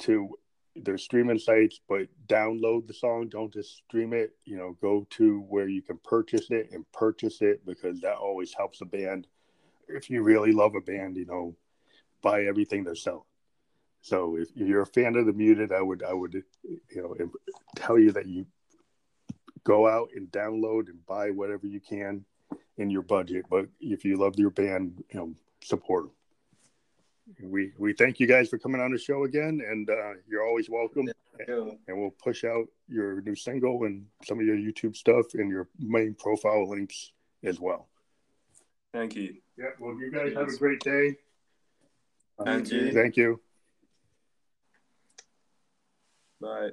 to 0.00 0.38
their 0.76 0.98
streaming 0.98 1.38
sites, 1.38 1.80
but 1.88 2.08
download 2.28 2.86
the 2.86 2.94
song. 2.94 3.28
Don't 3.28 3.52
just 3.52 3.76
stream 3.76 4.12
it. 4.12 4.36
You 4.44 4.56
know, 4.58 4.76
go 4.80 5.06
to 5.10 5.40
where 5.40 5.68
you 5.68 5.82
can 5.82 5.98
purchase 6.04 6.50
it 6.50 6.70
and 6.72 6.84
purchase 6.92 7.40
it 7.42 7.64
because 7.64 8.00
that 8.00 8.16
always 8.16 8.52
helps 8.52 8.80
a 8.80 8.84
band. 8.84 9.26
If 9.88 10.10
you 10.10 10.22
really 10.22 10.52
love 10.52 10.74
a 10.74 10.80
band, 10.80 11.16
you 11.16 11.24
know, 11.24 11.56
buy 12.20 12.44
everything 12.44 12.84
they're 12.84 12.94
selling. 12.94 13.22
So 14.00 14.36
if 14.36 14.48
you're 14.54 14.82
a 14.82 14.86
fan 14.86 15.16
of 15.16 15.26
the 15.26 15.32
muted, 15.32 15.72
I 15.72 15.82
would 15.82 16.02
I 16.02 16.12
would 16.12 16.34
you 16.34 16.80
know 16.94 17.14
tell 17.76 17.98
you 17.98 18.12
that 18.12 18.26
you 18.26 18.46
go 19.64 19.88
out 19.88 20.10
and 20.14 20.30
download 20.30 20.88
and 20.88 21.04
buy 21.06 21.30
whatever 21.30 21.66
you 21.66 21.80
can 21.80 22.24
in 22.78 22.90
your 22.90 23.02
budget. 23.02 23.44
But 23.50 23.66
if 23.80 24.04
you 24.04 24.16
love 24.16 24.38
your 24.38 24.50
band, 24.50 25.02
you 25.12 25.20
know, 25.20 25.34
support 25.62 26.04
them. 26.04 26.12
We 27.50 27.72
we 27.76 27.92
thank 27.92 28.20
you 28.20 28.26
guys 28.26 28.48
for 28.48 28.58
coming 28.58 28.80
on 28.80 28.92
the 28.92 28.98
show 28.98 29.24
again, 29.24 29.60
and 29.68 29.88
uh, 29.90 30.14
you're 30.26 30.46
always 30.46 30.70
welcome. 30.70 31.08
Cool. 31.46 31.78
And 31.86 32.00
we'll 32.00 32.10
push 32.10 32.44
out 32.44 32.66
your 32.88 33.20
new 33.20 33.34
single 33.34 33.84
and 33.84 34.06
some 34.24 34.40
of 34.40 34.46
your 34.46 34.56
YouTube 34.56 34.96
stuff 34.96 35.26
and 35.34 35.50
your 35.50 35.68
main 35.78 36.14
profile 36.14 36.68
links 36.68 37.12
as 37.44 37.60
well. 37.60 37.88
Thank 38.92 39.14
you. 39.14 39.36
Yeah. 39.56 39.66
Well, 39.78 39.96
you 39.98 40.10
guys 40.10 40.34
have 40.34 40.48
a 40.48 40.56
great 40.56 40.80
day. 40.80 41.16
And 42.38 42.68
you. 42.68 42.92
Thank 42.92 43.16
you. 43.16 43.40
Bye. 46.40 46.70